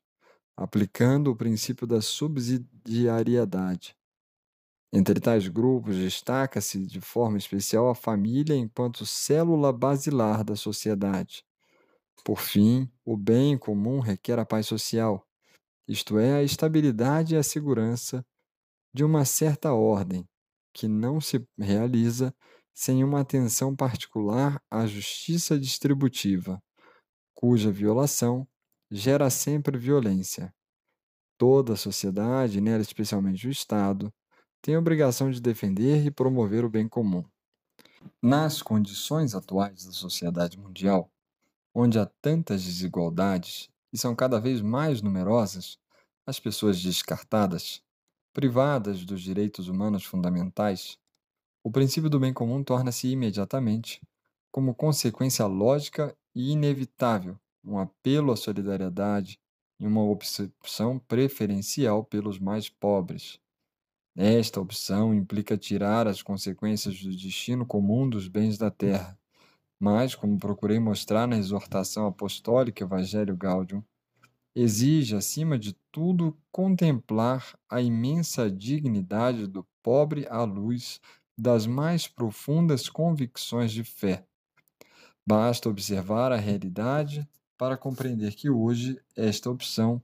aplicando 0.56 1.30
o 1.30 1.36
princípio 1.36 1.86
da 1.86 2.00
subsidiariedade. 2.00 3.94
Entre 4.92 5.20
tais 5.20 5.48
grupos, 5.48 5.96
destaca-se 5.96 6.86
de 6.86 7.00
forma 7.00 7.36
especial 7.36 7.88
a 7.88 7.94
família 7.94 8.56
enquanto 8.56 9.04
célula 9.04 9.72
basilar 9.72 10.42
da 10.42 10.56
sociedade. 10.56 11.44
Por 12.24 12.40
fim, 12.40 12.90
o 13.04 13.16
bem 13.16 13.58
comum 13.58 14.00
requer 14.00 14.38
a 14.38 14.46
paz 14.46 14.66
social, 14.66 15.26
isto 15.86 16.18
é, 16.18 16.34
a 16.34 16.42
estabilidade 16.42 17.34
e 17.34 17.38
a 17.38 17.42
segurança 17.42 18.24
de 18.94 19.04
uma 19.04 19.24
certa 19.24 19.74
ordem, 19.74 20.26
que 20.72 20.88
não 20.88 21.20
se 21.20 21.46
realiza 21.58 22.34
sem 22.74 23.04
uma 23.04 23.20
atenção 23.20 23.76
particular 23.76 24.60
à 24.70 24.86
justiça 24.86 25.58
distributiva, 25.58 26.62
cuja 27.34 27.70
violação 27.70 28.46
gera 28.90 29.30
sempre 29.30 29.78
violência. 29.78 30.54
Toda 31.38 31.74
a 31.74 31.76
sociedade, 31.76 32.60
nela 32.60 32.82
especialmente 32.82 33.46
o 33.46 33.50
Estado, 33.50 34.12
tem 34.62 34.74
a 34.74 34.78
obrigação 34.78 35.30
de 35.30 35.40
defender 35.40 36.06
e 36.06 36.10
promover 36.10 36.64
o 36.64 36.70
bem 36.70 36.88
comum. 36.88 37.24
Nas 38.22 38.62
condições 38.62 39.34
atuais 39.34 39.84
da 39.84 39.92
sociedade 39.92 40.58
mundial, 40.58 41.10
onde 41.74 41.98
há 41.98 42.06
tantas 42.22 42.64
desigualdades 42.64 43.68
e 43.92 43.98
são 43.98 44.14
cada 44.14 44.40
vez 44.40 44.60
mais 44.60 45.02
numerosas 45.02 45.78
as 46.26 46.40
pessoas 46.40 46.82
descartadas, 46.82 47.82
privadas 48.32 49.04
dos 49.04 49.22
direitos 49.22 49.68
humanos 49.68 50.04
fundamentais, 50.04 50.98
o 51.62 51.70
princípio 51.70 52.08
do 52.10 52.20
bem 52.20 52.32
comum 52.32 52.62
torna-se 52.62 53.08
imediatamente, 53.08 54.00
como 54.50 54.74
consequência 54.74 55.46
lógica 55.46 56.16
e 56.34 56.52
inevitável, 56.52 57.38
um 57.66 57.78
apelo 57.78 58.32
à 58.32 58.36
solidariedade 58.36 59.40
e 59.78 59.86
uma 59.86 60.02
opção 60.02 60.98
preferencial 61.06 62.04
pelos 62.04 62.38
mais 62.38 62.68
pobres. 62.68 63.38
Esta 64.16 64.60
opção 64.60 65.12
implica 65.14 65.58
tirar 65.58 66.06
as 66.06 66.22
consequências 66.22 67.02
do 67.02 67.14
destino 67.14 67.66
comum 67.66 68.08
dos 68.08 68.28
bens 68.28 68.56
da 68.56 68.70
terra, 68.70 69.18
mas, 69.78 70.14
como 70.14 70.38
procurei 70.38 70.78
mostrar 70.78 71.26
na 71.26 71.36
exortação 71.36 72.06
apostólica 72.06 72.82
Evangelho 72.82 73.36
Gaudium, 73.36 73.84
exige, 74.54 75.14
acima 75.14 75.58
de 75.58 75.74
tudo, 75.92 76.34
contemplar 76.50 77.58
a 77.68 77.82
imensa 77.82 78.50
dignidade 78.50 79.46
do 79.46 79.66
pobre 79.82 80.26
à 80.30 80.44
luz 80.44 80.98
das 81.36 81.66
mais 81.66 82.08
profundas 82.08 82.88
convicções 82.88 83.70
de 83.70 83.84
fé. 83.84 84.26
Basta 85.26 85.68
observar 85.68 86.32
a 86.32 86.36
realidade 86.36 87.28
para 87.56 87.76
compreender 87.76 88.34
que 88.34 88.50
hoje 88.50 89.00
esta 89.16 89.50
opção 89.50 90.02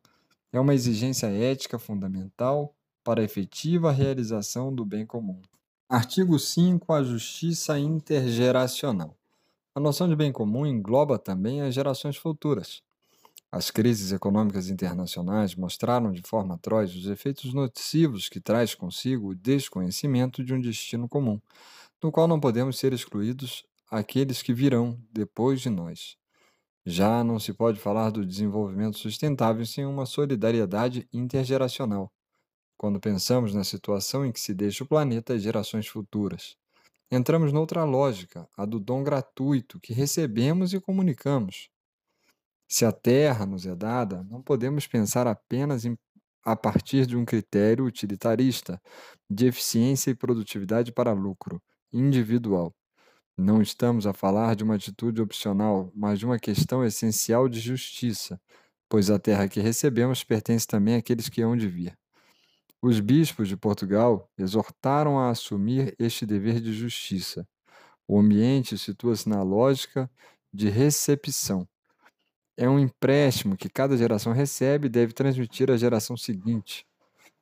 é 0.52 0.60
uma 0.60 0.74
exigência 0.74 1.26
ética 1.26 1.78
fundamental 1.78 2.74
para 3.02 3.20
a 3.20 3.24
efetiva 3.24 3.90
realização 3.90 4.74
do 4.74 4.84
bem 4.84 5.04
comum. 5.04 5.40
Artigo 5.88 6.38
5. 6.38 6.92
A 6.92 7.02
justiça 7.02 7.78
intergeracional. 7.78 9.16
A 9.74 9.80
noção 9.80 10.08
de 10.08 10.16
bem 10.16 10.32
comum 10.32 10.66
engloba 10.66 11.18
também 11.18 11.62
as 11.62 11.74
gerações 11.74 12.16
futuras. 12.16 12.82
As 13.50 13.70
crises 13.70 14.12
econômicas 14.12 14.70
internacionais 14.70 15.54
mostraram 15.54 16.10
de 16.10 16.22
forma 16.22 16.54
atroz 16.54 16.94
os 16.94 17.06
efeitos 17.06 17.52
nocivos 17.52 18.28
que 18.28 18.40
traz 18.40 18.74
consigo 18.74 19.28
o 19.28 19.34
desconhecimento 19.34 20.42
de 20.42 20.54
um 20.54 20.60
destino 20.60 21.06
comum, 21.06 21.38
no 22.02 22.10
qual 22.10 22.26
não 22.26 22.40
podemos 22.40 22.78
ser 22.78 22.94
excluídos 22.94 23.64
aqueles 23.90 24.40
que 24.40 24.54
virão 24.54 24.98
depois 25.12 25.60
de 25.60 25.68
nós. 25.68 26.16
Já 26.84 27.22
não 27.22 27.38
se 27.38 27.52
pode 27.52 27.78
falar 27.78 28.10
do 28.10 28.26
desenvolvimento 28.26 28.98
sustentável 28.98 29.64
sem 29.64 29.86
uma 29.86 30.04
solidariedade 30.04 31.08
intergeracional, 31.12 32.10
quando 32.76 33.00
pensamos 33.00 33.54
na 33.54 33.62
situação 33.62 34.26
em 34.26 34.32
que 34.32 34.40
se 34.40 34.52
deixa 34.52 34.82
o 34.82 34.88
planeta 34.88 35.34
às 35.34 35.42
gerações 35.42 35.86
futuras. 35.86 36.56
Entramos 37.10 37.52
noutra 37.52 37.84
lógica, 37.84 38.48
a 38.56 38.64
do 38.64 38.80
dom 38.80 39.04
gratuito 39.04 39.78
que 39.78 39.92
recebemos 39.92 40.72
e 40.72 40.80
comunicamos. 40.80 41.68
Se 42.68 42.84
a 42.84 42.90
terra 42.90 43.46
nos 43.46 43.66
é 43.66 43.76
dada, 43.76 44.24
não 44.24 44.42
podemos 44.42 44.86
pensar 44.86 45.26
apenas 45.26 45.84
em, 45.84 45.96
a 46.44 46.56
partir 46.56 47.06
de 47.06 47.16
um 47.16 47.24
critério 47.24 47.84
utilitarista 47.84 48.80
de 49.30 49.46
eficiência 49.46 50.10
e 50.10 50.16
produtividade 50.16 50.90
para 50.90 51.12
lucro 51.12 51.62
individual. 51.92 52.74
Não 53.42 53.61
estamos 53.61 54.07
a 54.07 54.12
falar 54.12 54.55
de 54.55 54.62
uma 54.62 54.76
atitude 54.76 55.20
opcional, 55.20 55.90
mas 55.96 56.20
de 56.20 56.24
uma 56.24 56.38
questão 56.38 56.85
essencial 56.85 57.48
de 57.48 57.59
justiça, 57.59 58.40
pois 58.88 59.11
a 59.11 59.18
terra 59.18 59.48
que 59.48 59.59
recebemos 59.59 60.22
pertence 60.22 60.64
também 60.64 60.94
àqueles 60.94 61.28
que 61.28 61.42
hão 61.42 61.57
de 61.57 61.66
vir. 61.66 61.98
Os 62.81 63.00
bispos 63.00 63.48
de 63.48 63.57
Portugal 63.57 64.31
exortaram 64.38 65.18
a 65.18 65.31
assumir 65.31 65.92
este 65.98 66.24
dever 66.24 66.61
de 66.61 66.72
justiça. 66.72 67.44
O 68.07 68.16
ambiente 68.16 68.78
situa-se 68.78 69.28
na 69.28 69.42
lógica 69.42 70.09
de 70.55 70.70
recepção. 70.70 71.66
É 72.57 72.68
um 72.68 72.78
empréstimo 72.78 73.57
que 73.57 73.68
cada 73.68 73.96
geração 73.96 74.33
recebe 74.33 74.87
e 74.87 74.88
deve 74.90 75.12
transmitir 75.12 75.68
à 75.68 75.76
geração 75.76 76.16
seguinte. 76.16 76.87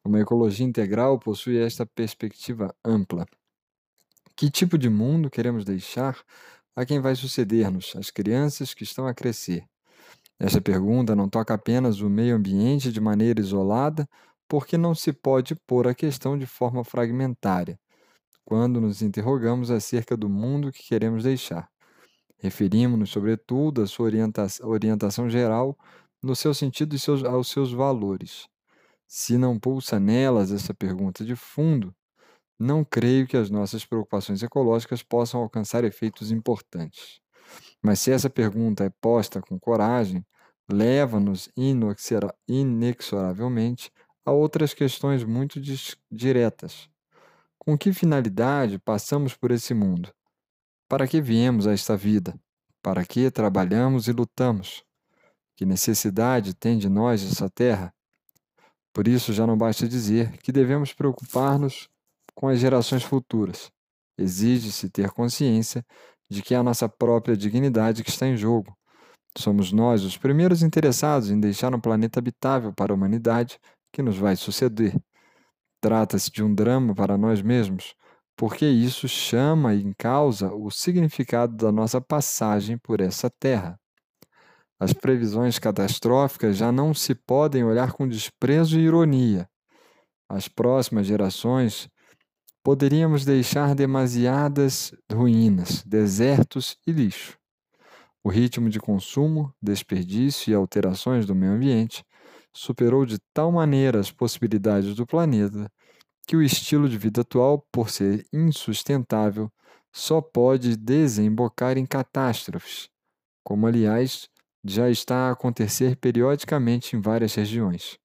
Uma 0.03 0.19
ecologia 0.19 0.65
integral 0.65 1.19
possui 1.19 1.59
esta 1.59 1.85
perspectiva 1.85 2.75
ampla. 2.83 3.27
Que 4.41 4.51
tipo 4.51 4.79
de 4.79 4.89
mundo 4.89 5.29
queremos 5.29 5.67
deixar 5.67 6.19
a 6.75 6.87
quem 6.87 6.99
vai 6.99 7.15
suceder-nos, 7.15 7.95
as 7.95 8.11
crianças 8.11 8.73
que 8.73 8.85
estão 8.85 9.07
a 9.07 9.13
crescer? 9.13 9.67
Esta 10.39 10.63
pergunta 10.63 11.15
não 11.15 11.29
toca 11.29 11.53
apenas 11.53 12.01
o 12.01 12.09
meio 12.09 12.37
ambiente 12.37 12.91
de 12.91 13.03
maneira 13.03 13.39
isolada 13.39 14.09
porque 14.49 14.79
não 14.79 14.95
se 14.95 15.13
pode 15.13 15.55
pôr 15.67 15.87
a 15.87 15.95
questão 15.95 16.39
de 16.39 16.47
forma 16.47 16.83
fragmentária, 16.83 17.79
quando 18.43 18.81
nos 18.81 19.03
interrogamos 19.03 19.71
acerca 19.71 20.17
do 20.17 20.27
mundo 20.27 20.73
que 20.73 20.85
queremos 20.85 21.25
deixar. 21.25 21.69
Referimos-nos, 22.39 23.11
sobretudo, 23.11 23.83
à 23.83 23.87
sua 23.87 24.07
orienta 24.07 24.47
orientação 24.63 25.29
geral, 25.29 25.77
no 26.23 26.35
seu 26.35 26.55
sentido 26.55 26.97
e 26.97 27.27
aos 27.27 27.49
seus 27.49 27.75
valores. 27.75 28.49
Se 29.07 29.37
não 29.37 29.59
pulsa 29.59 30.01
nelas 30.01 30.51
essa 30.51 30.73
pergunta 30.73 31.27
de 31.27 31.37
fundo, 31.37 31.95
não 32.61 32.85
creio 32.85 33.27
que 33.27 33.39
as 33.39 33.49
nossas 33.49 33.87
preocupações 33.87 34.43
ecológicas 34.43 35.03
possam 35.03 35.41
alcançar 35.41 35.83
efeitos 35.83 36.31
importantes. 36.31 37.19
Mas 37.83 38.01
se 38.01 38.13
essa 38.13 38.29
pergunta 38.29 38.85
é 38.85 38.91
posta 39.01 39.41
com 39.41 39.59
coragem, 39.59 40.23
leva-nos 40.71 41.49
inexoravelmente 42.47 43.91
a 44.25 44.31
outras 44.31 44.75
questões 44.75 45.25
muito 45.25 45.59
diretas. 46.11 46.87
Com 47.59 47.79
que 47.79 47.95
finalidade 47.95 48.79
passamos 48.79 49.35
por 49.35 49.51
esse 49.51 49.73
mundo? 49.73 50.13
Para 50.87 51.09
que 51.09 51.21
viemos 51.23 51.67
a 51.67 51.73
esta 51.73 51.97
vida? 51.97 52.39
Para 52.83 53.07
que 53.07 53.31
trabalhamos 53.31 54.07
e 54.07 54.13
lutamos? 54.13 54.85
Que 55.57 55.65
necessidade 55.65 56.53
tem 56.55 56.77
de 56.77 56.91
nós 56.91 57.23
essa 57.23 57.49
terra? 57.49 57.95
Por 58.93 59.09
isso, 59.09 59.33
já 59.33 59.47
não 59.47 59.57
basta 59.57 59.89
dizer 59.89 60.37
que 60.39 60.53
devemos 60.53 60.93
preocupar-nos 60.93 61.89
com 62.41 62.49
as 62.49 62.59
gerações 62.59 63.03
futuras. 63.03 63.71
Exige-se 64.17 64.89
ter 64.89 65.11
consciência 65.11 65.85
de 66.31 66.41
que 66.41 66.55
é 66.55 66.57
a 66.57 66.63
nossa 66.63 66.89
própria 66.89 67.37
dignidade 67.37 68.03
que 68.03 68.09
está 68.09 68.27
em 68.27 68.35
jogo. 68.35 68.75
Somos 69.37 69.73
nós 69.73 70.05
os 70.05 70.17
primeiros 70.17 70.63
interessados 70.63 71.31
em 71.31 71.39
deixar 71.39 71.75
um 71.75 71.81
planeta 71.81 72.19
habitável 72.19 72.73
para 72.73 72.95
a 72.95 72.97
humanidade 72.97 73.59
que 73.93 74.01
nos 74.01 74.17
vai 74.17 74.37
suceder. 74.37 74.97
Trata-se 75.83 76.31
de 76.31 76.43
um 76.43 76.55
drama 76.55 76.95
para 76.95 77.19
nós 77.19 77.43
mesmos, 77.43 77.95
porque 78.35 78.65
isso 78.65 79.07
chama 79.07 79.75
em 79.75 79.93
causa 79.93 80.51
o 80.51 80.71
significado 80.71 81.55
da 81.55 81.71
nossa 81.71 82.01
passagem 82.01 82.79
por 82.79 83.03
essa 83.03 83.29
terra. 83.39 83.79
As 84.81 84.95
previsões 84.95 85.59
catastróficas 85.59 86.57
já 86.57 86.73
não 86.73 86.95
se 86.95 87.15
podem 87.15 87.65
olhar 87.65 87.93
com 87.93 88.09
desprezo 88.09 88.81
e 88.81 88.85
ironia. 88.85 89.47
As 90.27 90.49
próximas 90.49 91.07
gerações 91.07 91.87
poderíamos 92.63 93.25
deixar 93.25 93.75
demasiadas 93.75 94.95
ruínas, 95.11 95.83
desertos 95.85 96.77
e 96.87 96.93
lixo. 96.93 97.39
O 98.23 98.29
ritmo 98.29 98.69
de 98.69 98.79
consumo, 98.79 99.53
desperdício 99.63 100.51
e 100.51 100.55
alterações 100.55 101.25
do 101.25 101.35
meio 101.35 101.53
ambiente 101.53 102.05
superou 102.53 103.07
de 103.07 103.19
tal 103.33 103.51
maneira 103.51 103.99
as 103.99 104.11
possibilidades 104.11 104.95
do 104.95 105.07
planeta 105.07 105.71
que 106.27 106.37
o 106.37 106.43
estilo 106.43 106.89
de 106.89 106.99
vida 106.99 107.23
atual, 107.23 107.67
por 107.73 107.91
ser 107.91 108.25
insustentável, 108.33 109.51
só 109.93 110.21
pode 110.21 110.77
desembocar 110.77 111.77
em 111.77 111.87
catástrofes, 111.87 112.89
como 113.43 113.67
aliás 113.67 114.29
já 114.65 114.89
está 114.89 115.29
a 115.29 115.33
acontecer 115.33 115.97
periodicamente 115.97 116.95
em 116.95 117.01
várias 117.01 117.35
regiões. 117.35 117.99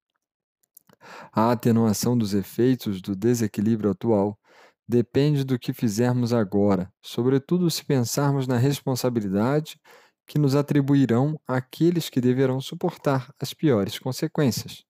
A 1.30 1.52
atenuação 1.52 2.16
dos 2.18 2.34
efeitos 2.34 3.00
do 3.00 3.14
desequilíbrio 3.14 3.90
atual 3.90 4.36
depende 4.88 5.44
do 5.44 5.58
que 5.58 5.72
fizermos 5.72 6.32
agora, 6.32 6.92
sobretudo 7.02 7.70
se 7.70 7.84
pensarmos 7.84 8.46
na 8.46 8.56
responsabilidade 8.56 9.80
que 10.26 10.38
nos 10.38 10.54
atribuirão 10.54 11.40
aqueles 11.46 12.10
que 12.10 12.20
deverão 12.20 12.60
suportar 12.60 13.32
as 13.40 13.54
piores 13.54 13.98
consequências. 13.98 14.84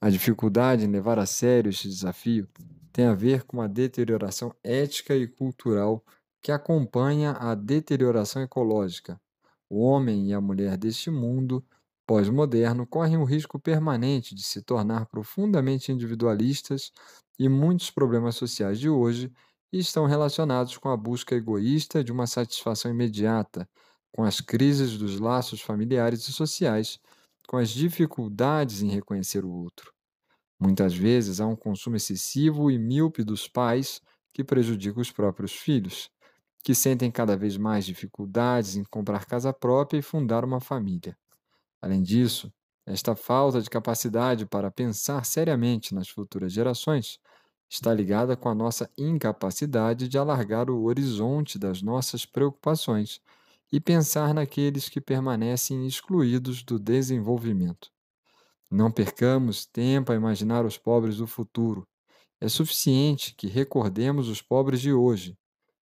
A 0.00 0.10
dificuldade 0.10 0.84
em 0.84 0.90
levar 0.90 1.18
a 1.18 1.26
sério 1.26 1.70
este 1.70 1.88
desafio 1.88 2.48
tem 2.92 3.06
a 3.06 3.14
ver 3.14 3.44
com 3.44 3.60
a 3.60 3.66
deterioração 3.66 4.54
ética 4.62 5.14
e 5.14 5.26
cultural 5.26 6.04
que 6.42 6.52
acompanha 6.52 7.32
a 7.32 7.54
deterioração 7.54 8.42
ecológica. 8.42 9.20
O 9.68 9.82
homem 9.82 10.28
e 10.28 10.32
a 10.32 10.40
mulher 10.40 10.76
deste 10.76 11.10
mundo 11.10 11.64
pós-moderno 12.06 12.86
correm 12.86 13.16
o 13.16 13.24
risco 13.24 13.58
permanente 13.58 14.34
de 14.34 14.42
se 14.42 14.62
tornar 14.62 15.06
profundamente 15.06 15.92
individualistas 15.92 16.92
e 17.38 17.48
muitos 17.48 17.90
problemas 17.90 18.36
sociais 18.36 18.78
de 18.78 18.88
hoje 18.88 19.32
estão 19.72 20.06
relacionados 20.06 20.78
com 20.78 20.88
a 20.88 20.96
busca 20.96 21.34
egoísta 21.34 22.02
de 22.04 22.12
uma 22.12 22.26
satisfação 22.26 22.90
imediata, 22.90 23.68
com 24.12 24.22
as 24.24 24.40
crises 24.40 24.96
dos 24.96 25.20
laços 25.20 25.60
familiares 25.60 26.26
e 26.28 26.32
sociais, 26.32 26.98
com 27.48 27.56
as 27.56 27.70
dificuldades 27.70 28.82
em 28.82 28.88
reconhecer 28.88 29.44
o 29.44 29.50
outro. 29.50 29.92
Muitas 30.60 30.94
vezes 30.94 31.40
há 31.40 31.46
um 31.46 31.56
consumo 31.56 31.96
excessivo 31.96 32.70
e 32.70 32.78
míope 32.78 33.24
dos 33.24 33.48
pais 33.48 34.00
que 34.32 34.44
prejudica 34.44 35.00
os 35.00 35.10
próprios 35.10 35.52
filhos, 35.52 36.10
que 36.64 36.74
sentem 36.74 37.10
cada 37.10 37.36
vez 37.36 37.56
mais 37.56 37.86
dificuldades 37.86 38.76
em 38.76 38.84
comprar 38.84 39.26
casa 39.26 39.52
própria 39.52 39.98
e 39.98 40.02
fundar 40.02 40.44
uma 40.44 40.60
família. 40.60 41.16
Além 41.80 42.02
disso, 42.02 42.52
esta 42.86 43.16
falta 43.16 43.60
de 43.60 43.68
capacidade 43.68 44.46
para 44.46 44.70
pensar 44.70 45.24
seriamente 45.24 45.94
nas 45.94 46.08
futuras 46.08 46.52
gerações 46.52 47.18
está 47.68 47.92
ligada 47.92 48.36
com 48.36 48.48
a 48.48 48.54
nossa 48.54 48.90
incapacidade 48.96 50.08
de 50.08 50.16
alargar 50.16 50.70
o 50.70 50.84
horizonte 50.84 51.58
das 51.58 51.82
nossas 51.82 52.24
preocupações 52.24 53.20
e 53.72 53.80
pensar 53.80 54.32
naqueles 54.32 54.88
que 54.88 55.00
permanecem 55.00 55.86
excluídos 55.86 56.62
do 56.62 56.78
desenvolvimento. 56.78 57.90
Não 58.70 58.90
percamos 58.90 59.66
tempo 59.66 60.12
a 60.12 60.14
imaginar 60.14 60.64
os 60.64 60.78
pobres 60.78 61.16
do 61.16 61.26
futuro. 61.26 61.86
É 62.40 62.48
suficiente 62.48 63.34
que 63.34 63.46
recordemos 63.46 64.28
os 64.28 64.42
pobres 64.42 64.80
de 64.80 64.92
hoje, 64.92 65.36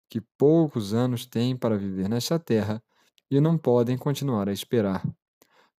que 0.09 0.21
poucos 0.37 0.93
anos 0.93 1.25
têm 1.25 1.55
para 1.57 1.77
viver 1.77 2.07
nesta 2.09 2.37
terra 2.37 2.83
e 3.31 3.39
não 3.39 3.57
podem 3.57 3.97
continuar 3.97 4.47
a 4.47 4.53
esperar. 4.53 5.03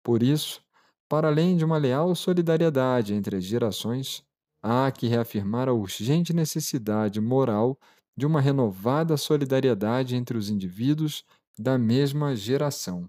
Por 0.04 0.22
isso, 0.22 0.62
para 1.08 1.26
além 1.28 1.56
de 1.56 1.64
uma 1.64 1.78
leal 1.78 2.14
solidariedade 2.14 3.14
entre 3.14 3.36
as 3.36 3.44
gerações, 3.44 4.22
há 4.62 4.90
que 4.92 5.08
reafirmar 5.08 5.68
a 5.68 5.72
urgente 5.72 6.32
necessidade 6.32 7.20
moral 7.20 7.76
de 8.16 8.26
uma 8.26 8.40
renovada 8.40 9.16
solidariedade 9.16 10.14
entre 10.14 10.38
os 10.38 10.48
indivíduos 10.50 11.24
da 11.58 11.76
mesma 11.78 12.36
geração. 12.36 13.08